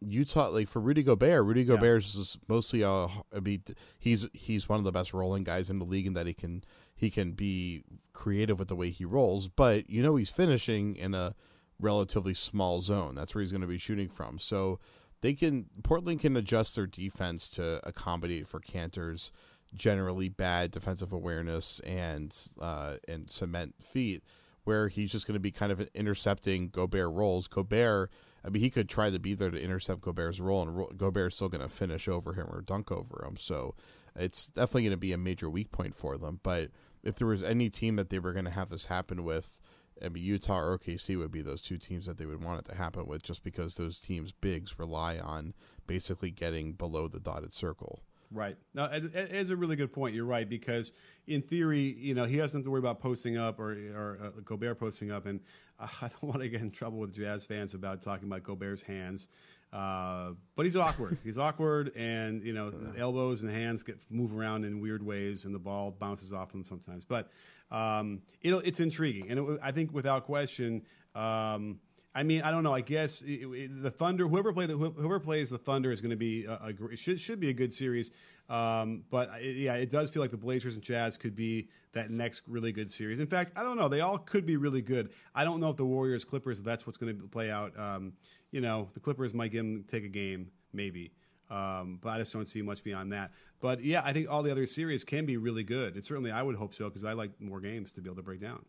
Utah, 0.00 0.48
like 0.48 0.68
for 0.68 0.80
Rudy 0.80 1.02
Gobert, 1.02 1.44
Rudy 1.44 1.62
yeah. 1.62 1.74
Gobert 1.74 2.04
is 2.04 2.38
mostly 2.48 2.82
a. 2.82 3.08
I 3.34 3.40
mean, 3.42 3.62
he's 3.98 4.26
he's 4.32 4.68
one 4.68 4.78
of 4.78 4.84
the 4.84 4.92
best 4.92 5.12
rolling 5.12 5.44
guys 5.44 5.70
in 5.70 5.78
the 5.78 5.84
league, 5.84 6.06
and 6.06 6.16
that 6.16 6.26
he 6.26 6.34
can 6.34 6.62
he 6.94 7.10
can 7.10 7.32
be 7.32 7.82
creative 8.12 8.58
with 8.58 8.68
the 8.68 8.76
way 8.76 8.90
he 8.90 9.04
rolls. 9.04 9.48
But 9.48 9.90
you 9.90 10.02
know, 10.02 10.16
he's 10.16 10.30
finishing 10.30 10.94
in 10.94 11.14
a 11.14 11.34
relatively 11.80 12.34
small 12.34 12.80
zone. 12.80 13.14
That's 13.14 13.34
where 13.34 13.42
he's 13.42 13.52
going 13.52 13.62
to 13.62 13.66
be 13.66 13.78
shooting 13.78 14.08
from. 14.08 14.38
So 14.38 14.78
they 15.20 15.34
can 15.34 15.66
Portland 15.82 16.20
can 16.20 16.36
adjust 16.36 16.76
their 16.76 16.86
defense 16.86 17.50
to 17.50 17.80
accommodate 17.86 18.46
for 18.46 18.60
Kanter's 18.60 19.32
generally 19.74 20.28
bad 20.28 20.70
defensive 20.70 21.12
awareness 21.12 21.80
and 21.80 22.36
uh, 22.60 22.96
and 23.08 23.30
cement 23.30 23.74
feet 23.82 24.22
where 24.68 24.88
he's 24.88 25.10
just 25.10 25.26
going 25.26 25.32
to 25.32 25.40
be 25.40 25.50
kind 25.50 25.72
of 25.72 25.80
intercepting 25.94 26.68
Gobert 26.68 27.10
rolls. 27.10 27.48
Gobert, 27.48 28.10
I 28.44 28.50
mean, 28.50 28.62
he 28.62 28.68
could 28.68 28.86
try 28.86 29.08
to 29.08 29.18
be 29.18 29.32
there 29.32 29.50
to 29.50 29.58
intercept 29.58 30.02
Gobert's 30.02 30.40
roll, 30.40 30.60
and 30.60 30.98
Gobert's 30.98 31.36
still 31.36 31.48
going 31.48 31.66
to 31.66 31.74
finish 31.74 32.06
over 32.06 32.34
him 32.34 32.48
or 32.50 32.60
dunk 32.60 32.92
over 32.92 33.24
him. 33.24 33.38
So 33.38 33.74
it's 34.14 34.48
definitely 34.48 34.82
going 34.82 34.90
to 34.90 34.98
be 34.98 35.14
a 35.14 35.16
major 35.16 35.48
weak 35.48 35.72
point 35.72 35.94
for 35.94 36.18
them. 36.18 36.40
But 36.42 36.68
if 37.02 37.14
there 37.14 37.26
was 37.26 37.42
any 37.42 37.70
team 37.70 37.96
that 37.96 38.10
they 38.10 38.18
were 38.18 38.34
going 38.34 38.44
to 38.44 38.50
have 38.50 38.68
this 38.68 38.84
happen 38.84 39.24
with, 39.24 39.58
I 40.04 40.10
mean, 40.10 40.22
Utah 40.22 40.58
or 40.58 40.76
OKC 40.78 41.16
would 41.16 41.32
be 41.32 41.40
those 41.40 41.62
two 41.62 41.78
teams 41.78 42.04
that 42.04 42.18
they 42.18 42.26
would 42.26 42.44
want 42.44 42.60
it 42.60 42.70
to 42.70 42.76
happen 42.76 43.06
with, 43.06 43.22
just 43.22 43.42
because 43.42 43.76
those 43.76 43.98
teams' 43.98 44.32
bigs 44.32 44.78
rely 44.78 45.18
on 45.18 45.54
basically 45.86 46.30
getting 46.30 46.74
below 46.74 47.08
the 47.08 47.20
dotted 47.20 47.54
circle. 47.54 48.02
Right. 48.30 48.56
No, 48.74 48.84
it, 48.84 49.14
it 49.14 49.32
is 49.32 49.50
a 49.50 49.56
really 49.56 49.76
good 49.76 49.92
point. 49.92 50.14
You're 50.14 50.26
right 50.26 50.48
because 50.48 50.92
in 51.26 51.40
theory, 51.42 51.80
you 51.98 52.14
know, 52.14 52.24
he 52.24 52.36
doesn't 52.36 52.60
have 52.60 52.64
to 52.64 52.70
worry 52.70 52.80
about 52.80 53.00
posting 53.00 53.38
up 53.38 53.58
or 53.58 53.72
or 53.72 54.18
uh, 54.22 54.40
Gobert 54.44 54.78
posting 54.78 55.10
up, 55.10 55.26
and 55.26 55.40
uh, 55.80 55.86
I 56.02 56.08
don't 56.08 56.24
want 56.24 56.40
to 56.40 56.48
get 56.48 56.60
in 56.60 56.70
trouble 56.70 56.98
with 56.98 57.12
Jazz 57.14 57.46
fans 57.46 57.74
about 57.74 58.02
talking 58.02 58.28
about 58.28 58.42
Gobert's 58.42 58.82
hands. 58.82 59.28
Uh, 59.72 60.30
but 60.56 60.64
he's 60.64 60.76
awkward. 60.76 61.18
he's 61.24 61.38
awkward, 61.38 61.92
and 61.96 62.42
you 62.42 62.52
know, 62.52 62.72
elbows 62.98 63.42
and 63.42 63.52
hands 63.52 63.82
get 63.82 63.98
move 64.10 64.36
around 64.36 64.64
in 64.64 64.80
weird 64.80 65.02
ways, 65.02 65.44
and 65.44 65.54
the 65.54 65.58
ball 65.58 65.90
bounces 65.90 66.32
off 66.32 66.52
them 66.52 66.64
sometimes. 66.66 67.04
But 67.04 67.30
um, 67.70 68.22
it's 68.42 68.80
intriguing, 68.80 69.30
and 69.30 69.38
it, 69.38 69.60
I 69.62 69.72
think 69.72 69.92
without 69.92 70.24
question. 70.24 70.82
Um, 71.14 71.80
I 72.14 72.22
mean, 72.22 72.42
I 72.42 72.50
don't 72.50 72.62
know. 72.62 72.74
I 72.74 72.80
guess 72.80 73.22
it, 73.22 73.44
it, 73.44 73.82
the 73.82 73.90
Thunder, 73.90 74.26
whoever 74.26 74.52
play 74.52 74.66
the, 74.66 74.76
whoever 74.76 75.20
plays 75.20 75.50
the 75.50 75.58
Thunder 75.58 75.92
is 75.92 76.00
going 76.00 76.10
to 76.10 76.16
be 76.16 76.46
a, 76.46 76.72
a, 76.92 76.96
should 76.96 77.20
should 77.20 77.38
be 77.38 77.50
a 77.50 77.52
good 77.52 77.72
series. 77.72 78.10
Um, 78.48 79.04
but 79.10 79.30
it, 79.40 79.56
yeah, 79.56 79.74
it 79.74 79.90
does 79.90 80.10
feel 80.10 80.22
like 80.22 80.30
the 80.30 80.38
Blazers 80.38 80.74
and 80.74 80.82
Jazz 80.82 81.16
could 81.16 81.36
be 81.36 81.68
that 81.92 82.10
next 82.10 82.42
really 82.48 82.72
good 82.72 82.90
series. 82.90 83.18
In 83.18 83.26
fact, 83.26 83.52
I 83.56 83.62
don't 83.62 83.76
know. 83.76 83.88
They 83.88 84.00
all 84.00 84.18
could 84.18 84.46
be 84.46 84.56
really 84.56 84.82
good. 84.82 85.10
I 85.34 85.44
don't 85.44 85.60
know 85.60 85.70
if 85.70 85.76
the 85.76 85.84
Warriors 85.84 86.24
Clippers 86.24 86.62
that's 86.62 86.86
what's 86.86 86.98
going 86.98 87.18
to 87.18 87.28
play 87.28 87.50
out. 87.50 87.78
Um, 87.78 88.14
you 88.50 88.60
know, 88.60 88.88
the 88.94 89.00
Clippers 89.00 89.34
might 89.34 89.52
give 89.52 89.64
them 89.64 89.84
take 89.86 90.04
a 90.04 90.08
game 90.08 90.50
maybe. 90.72 91.12
Um, 91.50 91.98
but 92.02 92.10
I 92.10 92.18
just 92.18 92.32
don't 92.32 92.46
see 92.46 92.62
much 92.62 92.84
beyond 92.84 93.12
that. 93.12 93.30
But 93.60 93.82
yeah, 93.82 94.02
I 94.04 94.12
think 94.12 94.30
all 94.30 94.42
the 94.42 94.50
other 94.50 94.66
series 94.66 95.04
can 95.04 95.24
be 95.24 95.36
really 95.36 95.64
good. 95.64 95.94
And 95.94 96.04
certainly 96.04 96.30
I 96.30 96.42
would 96.42 96.56
hope 96.56 96.74
so 96.74 96.84
because 96.84 97.04
I 97.04 97.14
like 97.14 97.40
more 97.40 97.60
games 97.60 97.92
to 97.92 98.00
be 98.00 98.08
able 98.08 98.16
to 98.16 98.22
break 98.22 98.40
down. 98.40 98.64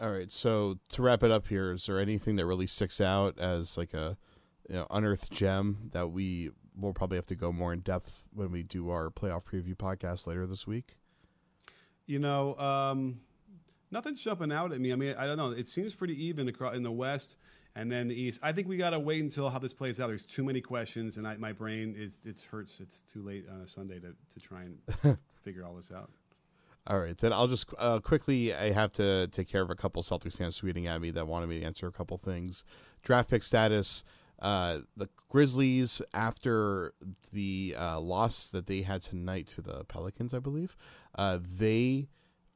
All 0.00 0.10
right. 0.10 0.30
So 0.30 0.78
to 0.90 1.02
wrap 1.02 1.22
it 1.22 1.30
up 1.30 1.46
here, 1.46 1.72
is 1.72 1.86
there 1.86 2.00
anything 2.00 2.36
that 2.36 2.46
really 2.46 2.66
sticks 2.66 3.00
out 3.00 3.38
as 3.38 3.76
like 3.76 3.94
a 3.94 4.16
you 4.68 4.76
know, 4.76 4.86
unearthed 4.90 5.30
gem 5.30 5.90
that 5.92 6.08
we 6.08 6.50
will 6.76 6.92
probably 6.92 7.16
have 7.16 7.26
to 7.26 7.34
go 7.34 7.52
more 7.52 7.72
in 7.72 7.80
depth 7.80 8.24
when 8.32 8.50
we 8.50 8.62
do 8.62 8.90
our 8.90 9.10
playoff 9.10 9.44
preview 9.44 9.74
podcast 9.74 10.26
later 10.26 10.46
this 10.46 10.66
week? 10.66 10.96
You 12.06 12.18
know, 12.18 12.56
um, 12.56 13.20
nothing's 13.90 14.20
jumping 14.20 14.50
out 14.50 14.72
at 14.72 14.80
me. 14.80 14.92
I 14.92 14.96
mean, 14.96 15.14
I 15.16 15.26
don't 15.26 15.36
know. 15.36 15.50
It 15.50 15.68
seems 15.68 15.94
pretty 15.94 16.20
even 16.26 16.48
across 16.48 16.74
in 16.74 16.82
the 16.82 16.90
West 16.90 17.36
and 17.74 17.90
then 17.90 18.08
the 18.08 18.14
East. 18.14 18.40
I 18.42 18.52
think 18.52 18.68
we 18.68 18.76
got 18.76 18.90
to 18.90 18.98
wait 18.98 19.22
until 19.22 19.50
how 19.50 19.58
this 19.58 19.72
plays 19.72 20.00
out. 20.00 20.08
There's 20.08 20.26
too 20.26 20.44
many 20.44 20.60
questions, 20.60 21.16
and 21.16 21.26
I, 21.26 21.36
my 21.36 21.52
brain 21.52 21.94
is 21.96 22.20
it 22.24 22.44
hurts. 22.50 22.80
It's 22.80 23.02
too 23.02 23.22
late 23.22 23.46
on 23.50 23.60
a 23.60 23.68
Sunday 23.68 24.00
to 24.00 24.14
to 24.30 24.40
try 24.40 24.62
and 24.62 25.18
figure 25.42 25.64
all 25.64 25.74
this 25.74 25.92
out. 25.92 26.10
All 26.86 26.98
right, 26.98 27.16
then 27.16 27.32
I'll 27.32 27.46
just 27.46 27.72
uh, 27.78 28.00
quickly. 28.00 28.52
I 28.52 28.72
have 28.72 28.90
to 28.92 29.28
take 29.28 29.48
care 29.48 29.62
of 29.62 29.70
a 29.70 29.76
couple 29.76 30.02
Celtics 30.02 30.36
fans 30.36 30.60
tweeting 30.60 30.86
at 30.86 31.00
me 31.00 31.10
that 31.12 31.28
wanted 31.28 31.48
me 31.48 31.60
to 31.60 31.64
answer 31.64 31.86
a 31.86 31.92
couple 31.92 32.18
things. 32.18 32.64
Draft 33.02 33.30
pick 33.30 33.44
status. 33.44 34.02
Uh, 34.40 34.80
the 34.96 35.08
Grizzlies, 35.28 36.02
after 36.12 36.94
the 37.32 37.76
uh, 37.78 38.00
loss 38.00 38.50
that 38.50 38.66
they 38.66 38.82
had 38.82 39.00
tonight 39.00 39.46
to 39.46 39.62
the 39.62 39.84
Pelicans, 39.84 40.34
I 40.34 40.40
believe, 40.40 40.74
uh, 41.14 41.38
they, 41.40 42.08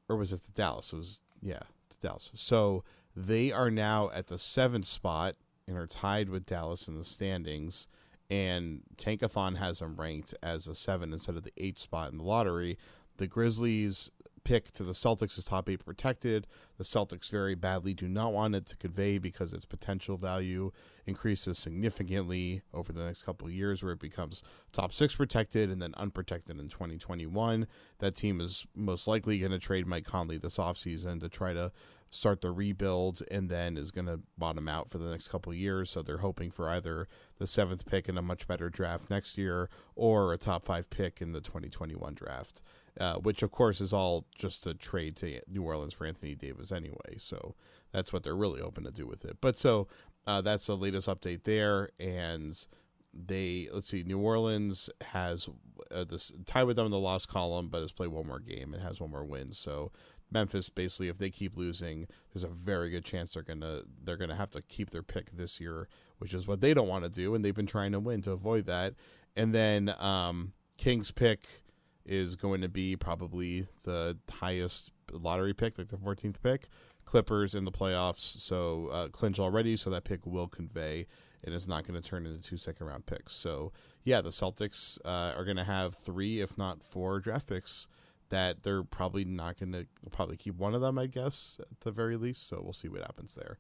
or 0.09 0.17
was 0.17 0.33
it 0.33 0.43
to 0.43 0.53
Dallas? 0.53 0.93
It 0.93 0.97
was 0.97 1.21
yeah, 1.41 1.61
to 1.91 1.99
Dallas. 2.01 2.33
So 2.35 2.83
they 3.15 3.53
are 3.53 3.71
now 3.71 4.11
at 4.13 4.27
the 4.27 4.39
seventh 4.39 4.87
spot 4.87 5.37
and 5.69 5.77
are 5.77 5.87
tied 5.87 6.29
with 6.29 6.45
Dallas 6.45 6.89
in 6.89 6.97
the 6.97 7.05
standings. 7.05 7.87
And 8.29 8.83
Tankathon 8.97 9.57
has 9.59 9.79
them 9.79 9.95
ranked 9.97 10.35
as 10.43 10.67
a 10.67 10.75
seven 10.75 11.13
instead 11.13 11.37
of 11.37 11.45
the 11.45 11.53
eighth 11.57 11.79
spot 11.79 12.11
in 12.11 12.19
the 12.19 12.25
lottery. 12.25 12.77
The 13.19 13.29
Grizzlies 13.29 14.11
pick 14.47 14.71
to 14.71 14.85
the 14.85 14.93
Celtics 14.93 15.37
is 15.37 15.45
top 15.45 15.69
eight 15.69 15.85
protected. 15.85 16.47
The 16.79 16.85
Celtics 16.85 17.29
very 17.33 17.57
badly 17.57 17.95
do 17.95 18.07
not 18.07 18.33
want 18.33 18.55
it 18.55 18.65
to 18.67 18.77
convey 18.77 19.19
because 19.19 19.53
its 19.53 19.65
potential 19.65 20.17
value 20.17 20.71
increases 21.05 21.59
significantly 21.59 22.63
over 22.73 22.93
the 22.93 23.05
next 23.05 23.25
couple 23.25 23.49
of 23.49 23.53
years, 23.53 23.83
where 23.83 23.95
it 23.95 23.99
becomes 23.99 24.45
top 24.73 24.93
six 24.93 25.17
protected 25.17 25.69
and 25.69 25.83
then 25.83 25.95
unprotected 25.97 26.61
in 26.61 26.69
2021. 26.69 27.67
That 27.99 28.15
team 28.15 28.41
is 28.41 28.65
most 28.73 29.09
likely 29.09 29.41
going 29.41 29.51
to 29.51 29.59
trade 29.59 29.85
Mike 29.85 30.05
Conley 30.05 30.39
this 30.39 30.59
offseason 30.59 31.19
to 31.21 31.29
try 31.29 31.53
to 31.53 31.73
start 32.11 32.41
the 32.41 32.51
rebuild 32.51 33.23
and 33.31 33.49
then 33.49 33.77
is 33.77 33.91
going 33.91 34.07
to 34.07 34.21
bottom 34.39 34.69
out 34.69 34.89
for 34.89 34.99
the 34.99 35.11
next 35.11 35.29
couple 35.29 35.53
years. 35.53 35.91
So 35.91 36.03
they're 36.03 36.19
hoping 36.19 36.51
for 36.51 36.69
either 36.69 37.09
the 37.39 37.47
seventh 37.47 37.87
pick 37.87 38.09
in 38.09 38.17
a 38.17 38.23
much 38.23 38.47
better 38.47 38.71
draft 38.71 39.11
next 39.11 39.37
year 39.37 39.69
or 39.95 40.33
a 40.33 40.39
top 40.39 40.65
five 40.65 40.89
pick 40.91 41.21
in 41.21 41.33
the 41.33 41.41
2021 41.41 42.15
draft, 42.15 42.63
uh, 42.99 43.17
which 43.17 43.43
of 43.43 43.51
course 43.51 43.81
is 43.81 43.93
all 43.93 44.27
just 44.37 44.67
a 44.67 44.75
trade 44.75 45.17
to 45.17 45.41
New 45.49 45.63
Orleans 45.63 45.95
for 45.95 46.07
Anthony 46.07 46.35
Davis 46.35 46.73
anyway. 46.73 47.17
So 47.19 47.55
that's 47.93 48.13
what 48.13 48.23
they're 48.23 48.37
really 48.37 48.61
open 48.61 48.85
to 48.85 48.91
do 48.91 49.07
with 49.07 49.25
it. 49.25 49.39
But 49.41 49.57
so 49.57 49.89
uh, 50.27 50.41
that's 50.41 50.67
the 50.67 50.77
latest 50.77 51.09
update 51.09 51.45
there. 51.45 51.91
And 52.01 52.57
they 53.27 53.69
let's 53.73 53.89
see 53.89 54.03
new 54.03 54.19
orleans 54.19 54.91
has 55.13 55.49
uh, 55.91 56.05
this 56.05 56.33
tie 56.45 56.65
with 56.65 56.77
them 56.77 56.87
in 56.87 56.93
the 56.93 56.99
loss 56.99 57.25
column 57.25 57.69
but 57.69 57.81
has 57.81 57.93
played 57.93 58.11
one 58.11 58.27
more 58.27 58.41
game 58.41 58.73
and 58.73 58.83
has 58.83 59.01
one 59.01 59.11
more 59.11 59.25
win 59.25 59.53
so 59.53 59.91
Memphis 60.31 60.69
basically 60.69 61.09
if 61.09 61.19
they 61.19 61.31
keep 61.31 61.57
losing, 61.57 62.07
there's 62.33 62.43
a 62.43 62.49
very 62.49 62.91
good 62.91 63.05
chance 63.05 63.35
they're 63.35 63.43
gonna 63.43 63.83
they're 64.03 64.17
gonna 64.17 64.37
have 64.37 64.51
to 64.51 64.63
keep 64.63 64.91
their 64.91 65.03
pick 65.03 65.31
this 65.33 65.61
year, 65.61 65.89
which 66.19 66.35
is 66.35 66.47
what 66.47 66.61
they 66.61 66.75
don't 66.75 66.89
want 66.89 67.05
to 67.05 67.11
do, 67.11 67.35
and 67.35 67.45
they've 67.45 67.55
been 67.55 67.67
trying 67.67 67.93
to 67.93 68.01
win 68.01 68.23
to 68.23 68.33
avoid 68.33 68.67
that. 68.67 68.95
And 69.37 69.55
then 69.55 69.95
um, 69.99 70.53
King's 70.79 71.11
pick 71.11 71.63
is 72.05 72.37
going 72.37 72.61
to 72.61 72.69
be 72.69 72.97
probably 72.97 73.67
the 73.85 74.17
highest 74.31 74.93
lottery 75.13 75.53
pick, 75.53 75.77
like 75.79 75.89
the 75.89 75.97
14th 75.97 76.43
pick. 76.43 76.69
Clippers 77.05 77.55
in 77.55 77.65
the 77.65 77.73
playoffs, 77.73 78.41
so 78.41 78.89
uh, 78.89 79.09
clinch 79.09 79.39
already, 79.39 79.77
so 79.77 79.91
that 79.91 80.05
pick 80.05 80.27
will 80.27 80.49
convey 80.49 81.07
and 81.45 81.55
is 81.55 81.69
not 81.69 81.87
going 81.87 82.01
to 82.01 82.07
turn 82.07 82.27
into 82.27 82.41
two 82.41 82.57
second 82.57 82.87
round 82.87 83.07
picks. 83.07 83.33
So 83.33 83.73
yeah, 84.03 84.21
the 84.21 84.31
Celtics 84.31 84.99
uh, 85.05 85.35
are 85.37 85.45
going 85.45 85.57
to 85.57 85.65
have 85.65 85.95
three, 85.95 86.41
if 86.41 86.59
not 86.59 86.83
four, 86.83 87.21
draft 87.21 87.49
picks 87.49 87.87
that 88.29 88.63
they're 88.63 88.83
probably 88.83 89.25
not 89.25 89.59
going 89.59 89.73
to 89.73 89.87
probably 90.11 90.37
keep 90.37 90.57
one 90.57 90.75
of 90.75 90.81
them, 90.81 90.99
I 90.99 91.07
guess, 91.07 91.59
at 91.61 91.81
the 91.81 91.93
very 91.93 92.17
least. 92.17 92.49
So 92.49 92.61
we'll 92.63 92.73
see 92.73 92.89
what 92.89 93.03
happens 93.03 93.35
there. 93.35 93.59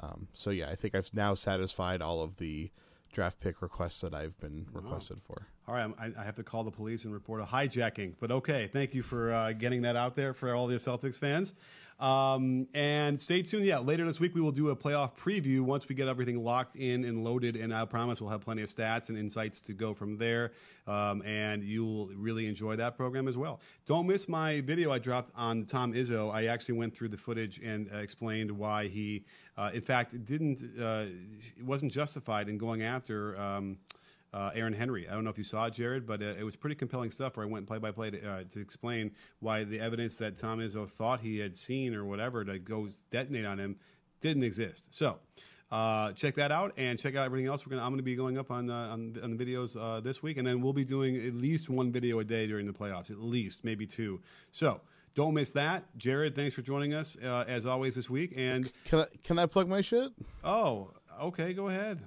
Um, 0.00 0.28
so 0.32 0.50
yeah, 0.50 0.68
I 0.68 0.74
think 0.74 0.94
I've 0.94 1.12
now 1.14 1.34
satisfied 1.34 2.02
all 2.02 2.22
of 2.22 2.36
the 2.36 2.70
draft 3.12 3.40
pick 3.40 3.62
requests 3.62 4.00
that 4.02 4.14
I've 4.14 4.38
been 4.38 4.66
requested 4.72 5.22
for. 5.22 5.48
All 5.68 5.74
right, 5.74 5.90
I, 5.98 6.12
I 6.20 6.22
have 6.22 6.36
to 6.36 6.44
call 6.44 6.62
the 6.62 6.70
police 6.70 7.04
and 7.04 7.12
report 7.12 7.40
a 7.40 7.44
hijacking. 7.44 8.14
But 8.20 8.30
okay, 8.30 8.68
thank 8.72 8.94
you 8.94 9.02
for 9.02 9.32
uh, 9.32 9.52
getting 9.52 9.82
that 9.82 9.96
out 9.96 10.14
there 10.14 10.32
for 10.32 10.54
all 10.54 10.68
the 10.68 10.76
Celtics 10.76 11.18
fans. 11.18 11.54
Um, 11.98 12.68
and 12.72 13.20
stay 13.20 13.42
tuned. 13.42 13.64
Yeah, 13.64 13.78
later 13.78 14.06
this 14.06 14.20
week 14.20 14.32
we 14.32 14.40
will 14.40 14.52
do 14.52 14.68
a 14.68 14.76
playoff 14.76 15.16
preview 15.16 15.62
once 15.62 15.88
we 15.88 15.96
get 15.96 16.06
everything 16.06 16.44
locked 16.44 16.76
in 16.76 17.04
and 17.04 17.24
loaded. 17.24 17.56
And 17.56 17.74
I 17.74 17.84
promise 17.84 18.20
we'll 18.20 18.30
have 18.30 18.42
plenty 18.42 18.62
of 18.62 18.68
stats 18.68 19.08
and 19.08 19.18
insights 19.18 19.60
to 19.62 19.72
go 19.72 19.92
from 19.92 20.18
there. 20.18 20.52
Um, 20.86 21.22
and 21.22 21.64
you'll 21.64 22.10
really 22.14 22.46
enjoy 22.46 22.76
that 22.76 22.96
program 22.96 23.26
as 23.26 23.36
well. 23.36 23.58
Don't 23.86 24.06
miss 24.06 24.28
my 24.28 24.60
video 24.60 24.92
I 24.92 25.00
dropped 25.00 25.32
on 25.34 25.64
Tom 25.64 25.94
Izzo. 25.94 26.32
I 26.32 26.46
actually 26.46 26.78
went 26.78 26.94
through 26.94 27.08
the 27.08 27.18
footage 27.18 27.58
and 27.58 27.90
uh, 27.92 27.96
explained 27.96 28.52
why 28.52 28.86
he, 28.86 29.24
uh, 29.56 29.70
in 29.74 29.80
fact, 29.80 30.24
didn't 30.24 30.62
uh, 30.80 31.06
wasn't 31.60 31.90
justified 31.90 32.48
in 32.48 32.56
going 32.56 32.82
after. 32.82 33.36
Um, 33.36 33.78
uh, 34.36 34.50
Aaron 34.54 34.74
Henry. 34.74 35.08
I 35.08 35.14
don't 35.14 35.24
know 35.24 35.30
if 35.30 35.38
you 35.38 35.44
saw 35.44 35.64
it, 35.66 35.72
Jared, 35.72 36.06
but 36.06 36.22
uh, 36.22 36.26
it 36.38 36.44
was 36.44 36.56
pretty 36.56 36.76
compelling 36.76 37.10
stuff 37.10 37.36
where 37.36 37.46
I 37.46 37.48
went 37.48 37.66
play 37.66 37.78
by 37.78 37.90
play 37.90 38.10
to 38.10 38.60
explain 38.60 39.12
why 39.40 39.64
the 39.64 39.80
evidence 39.80 40.18
that 40.18 40.36
Tom 40.36 40.58
Izzo 40.58 40.86
thought 40.88 41.20
he 41.20 41.38
had 41.38 41.56
seen 41.56 41.94
or 41.94 42.04
whatever 42.04 42.44
to 42.44 42.58
go 42.58 42.88
detonate 43.10 43.46
on 43.46 43.58
him 43.58 43.76
didn't 44.20 44.44
exist. 44.44 44.92
So. 44.94 45.18
Uh, 45.68 46.12
check 46.12 46.36
that 46.36 46.52
out 46.52 46.72
and 46.76 46.96
check 46.96 47.16
out 47.16 47.24
everything 47.24 47.48
else. 47.48 47.66
We're 47.66 47.70
gonna 47.70 47.84
I'm 47.84 47.90
gonna 47.90 48.04
be 48.04 48.14
going 48.14 48.38
up 48.38 48.52
on 48.52 48.70
uh, 48.70 48.92
on, 48.92 49.18
on, 49.20 49.36
the 49.36 49.44
videos 49.44 49.76
uh, 49.76 49.98
this 49.98 50.22
week, 50.22 50.36
and 50.36 50.46
then 50.46 50.62
we'll 50.62 50.72
be 50.72 50.84
doing 50.84 51.16
at 51.16 51.34
least 51.34 51.68
one 51.68 51.90
video 51.90 52.20
a 52.20 52.24
day 52.24 52.46
during 52.46 52.68
the 52.68 52.72
playoffs, 52.72 53.10
at 53.10 53.18
least 53.18 53.64
maybe 53.64 53.84
two. 53.84 54.20
So 54.52 54.80
don't 55.16 55.34
miss 55.34 55.50
that. 55.52 55.84
Jared, 55.96 56.36
thanks 56.36 56.54
for 56.54 56.62
joining 56.62 56.94
us 56.94 57.16
uh, 57.20 57.44
as 57.48 57.66
always 57.66 57.96
this 57.96 58.08
week. 58.08 58.34
And 58.36 58.70
can 58.84 59.00
I 59.00 59.06
can 59.24 59.38
I 59.40 59.46
plug 59.46 59.66
my 59.66 59.80
shit? 59.80 60.12
Oh, 60.44 60.92
okay, 61.20 61.52
go 61.52 61.66
ahead. 61.66 62.00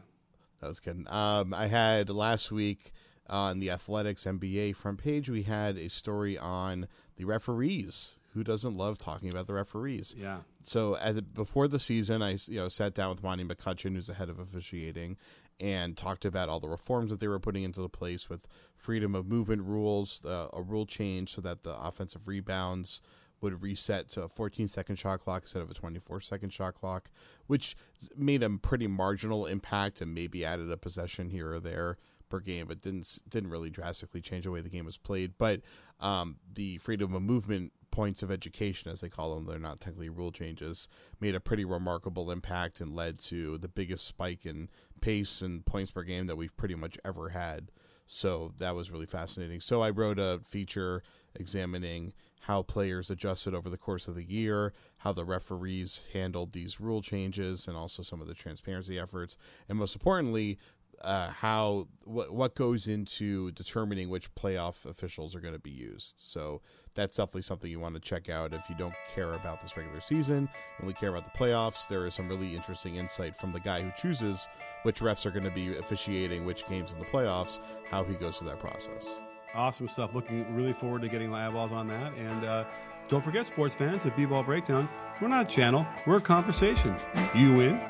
That 0.61 0.67
was 0.67 0.79
kidding. 0.79 1.07
Um, 1.07 1.53
I 1.53 1.67
had 1.67 2.09
last 2.09 2.51
week 2.51 2.91
on 3.29 3.59
the 3.59 3.69
Athletics 3.69 4.25
NBA 4.25 4.75
front 4.75 4.97
page, 4.97 5.29
we 5.29 5.43
had 5.43 5.77
a 5.77 5.89
story 5.89 6.37
on 6.37 6.87
the 7.15 7.25
referees. 7.25 8.19
Who 8.33 8.43
doesn't 8.43 8.75
love 8.75 8.97
talking 8.97 9.29
about 9.29 9.47
the 9.47 9.53
referees? 9.53 10.15
Yeah. 10.17 10.39
So 10.63 10.95
as, 10.95 11.19
before 11.21 11.67
the 11.67 11.79
season, 11.79 12.21
I 12.21 12.37
you 12.47 12.57
know 12.59 12.69
sat 12.69 12.93
down 12.93 13.09
with 13.09 13.23
Monty 13.23 13.43
McCutchen, 13.43 13.93
who's 13.93 14.07
the 14.07 14.13
head 14.13 14.29
of 14.29 14.39
officiating, 14.39 15.17
and 15.59 15.97
talked 15.97 16.25
about 16.25 16.49
all 16.49 16.59
the 16.59 16.69
reforms 16.69 17.11
that 17.11 17.19
they 17.19 17.27
were 17.27 17.39
putting 17.39 17.63
into 17.63 17.81
the 17.81 17.89
place 17.89 18.29
with 18.29 18.47
freedom 18.75 19.15
of 19.15 19.27
movement 19.27 19.63
rules, 19.63 20.23
uh, 20.25 20.47
a 20.53 20.61
rule 20.61 20.85
change 20.85 21.33
so 21.33 21.41
that 21.41 21.63
the 21.63 21.75
offensive 21.79 22.27
rebounds 22.27 23.01
would 23.41 23.62
reset 23.62 24.10
to 24.10 24.23
a 24.23 24.30
14 24.30 24.67
second 24.67 24.97
shot 24.97 25.19
clock 25.19 25.43
instead 25.43 25.62
of 25.62 25.69
a 25.69 25.73
24 25.73 26.21
second 26.21 26.52
shot 26.52 26.75
clock, 26.75 27.10
which 27.47 27.75
made 28.15 28.43
a 28.43 28.49
pretty 28.49 28.88
marginal 28.88 29.45
impact 29.45 30.02
and 30.02 30.13
maybe 30.13 30.45
added 30.45 30.71
a 30.71 30.78
possession 30.78 31.30
here 31.30 31.54
or 31.54 31.60
there 31.60 31.97
per 32.30 32.39
game, 32.39 32.67
but 32.67 32.82
didn't 32.82 33.19
didn't 33.28 33.49
really 33.49 33.69
drastically 33.69 34.21
change 34.21 34.45
the 34.45 34.52
way 34.52 34.62
the 34.62 34.69
game 34.69 34.86
was 34.86 34.97
played. 34.97 35.34
But 35.38 35.62
um, 35.99 36.38
the 36.54 36.78
freedom 36.78 37.13
of 37.13 37.21
movement 37.21 37.73
points 37.91 38.21
of 38.23 38.32
education, 38.32 38.91
as 38.91 39.02
they 39.02 39.10
call 39.10 39.36
them, 39.36 39.45
they're 39.45 39.60
not 39.60 39.80
technically 39.80 40.10
rule 40.10 40.32
changes, 40.32 40.88
made 41.19 41.36
a 41.36 41.39
pretty 41.39 41.65
remarkable 41.65 42.32
impact 42.32 42.80
and 42.80 42.95
led 42.95 43.19
to 43.19 43.58
the 43.58 43.67
biggest 43.67 44.06
spike 44.06 44.45
in 44.45 44.69
pace 45.02 45.41
and 45.41 45.65
points 45.65 45.91
per 45.91 46.04
game 46.04 46.28
that 46.28 46.36
we've 46.36 46.56
pretty 46.56 46.75
much 46.75 46.97
ever 47.04 47.30
had. 47.30 47.71
So 48.06 48.54
that 48.58 48.75
was 48.75 48.89
really 48.89 49.06
fascinating. 49.06 49.62
So 49.62 49.82
I 49.82 49.89
wrote 49.91 50.19
a 50.19 50.39
feature 50.43 51.04
examining 51.36 52.13
how 52.49 52.63
players 52.63 53.12
adjusted 53.12 53.53
over 53.53 53.69
the 53.69 53.77
course 53.77 54.07
of 54.07 54.15
the 54.15 54.23
year, 54.23 54.73
how 54.97 55.13
the 55.13 55.23
referees 55.23 56.07
handled 56.13 56.51
these 56.51 56.79
rule 56.79 56.99
changes, 56.99 57.67
and 57.67 57.77
also 57.77 58.01
some 58.01 58.21
of 58.21 58.27
the 58.27 58.33
transparency 58.33 58.97
efforts, 58.97 59.38
and 59.69 59.77
most 59.77 59.95
importantly, 59.95 60.57
uh, 61.01 61.29
how 61.29 61.88
what 62.05 62.33
what 62.33 62.55
goes 62.55 62.88
into 62.88 63.51
determining 63.51 64.09
which 64.09 64.33
playoff 64.33 64.83
officials 64.88 65.35
are 65.35 65.39
going 65.39 65.53
to 65.53 65.59
be 65.59 65.69
used. 65.69 66.15
So 66.17 66.63
that's 66.95 67.17
definitely 67.17 67.43
something 67.43 67.69
you 67.69 67.79
want 67.79 67.93
to 67.93 68.01
check 68.01 68.29
out 68.29 68.51
if 68.51 68.67
you 68.67 68.75
don't 68.75 68.95
care 69.13 69.33
about 69.33 69.62
this 69.62 69.77
regular 69.77 70.01
season, 70.01 70.49
only 70.81 70.95
care 70.95 71.09
about 71.09 71.25
the 71.31 71.39
playoffs. 71.39 71.88
There 71.88 72.07
is 72.07 72.15
some 72.15 72.27
really 72.27 72.55
interesting 72.55 72.95
insight 72.95 73.35
from 73.35 73.53
the 73.53 73.59
guy 73.59 73.83
who 73.83 73.91
chooses 73.95 74.47
which 74.81 75.01
refs 75.01 75.27
are 75.27 75.31
going 75.31 75.43
to 75.43 75.51
be 75.51 75.77
officiating 75.77 76.45
which 76.45 76.65
games 76.67 76.93
in 76.93 76.99
the 76.99 77.05
playoffs, 77.05 77.59
how 77.85 78.03
he 78.03 78.15
goes 78.15 78.39
through 78.39 78.49
that 78.49 78.59
process. 78.59 79.19
Awesome 79.55 79.88
stuff. 79.88 80.13
Looking 80.13 80.53
really 80.55 80.73
forward 80.73 81.01
to 81.01 81.07
getting 81.07 81.33
eyeballs 81.33 81.71
on 81.71 81.88
that. 81.88 82.13
And 82.13 82.45
uh, 82.45 82.65
don't 83.07 83.23
forget, 83.23 83.47
sports 83.47 83.73
fans, 83.73 84.05
at 84.05 84.15
B-Ball 84.15 84.43
Breakdown, 84.43 84.88
we're 85.21 85.27
not 85.27 85.45
a 85.45 85.49
channel, 85.49 85.88
we're 86.05 86.17
a 86.17 86.21
conversation. 86.21 86.95
You 87.35 87.59
in? 87.62 87.81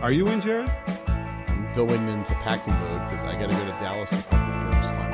Are 0.00 0.10
you 0.10 0.26
in, 0.28 0.40
Jared? 0.40 0.70
I'm 1.06 1.74
going 1.76 2.08
into 2.08 2.32
packing 2.34 2.72
mode 2.74 3.10
because 3.10 3.24
I 3.24 3.38
got 3.38 3.50
to 3.50 3.56
go 3.56 3.64
to 3.64 3.70
Dallas 3.72 4.10
to 4.10 4.22
cover 4.22 4.72
first. 4.72 5.05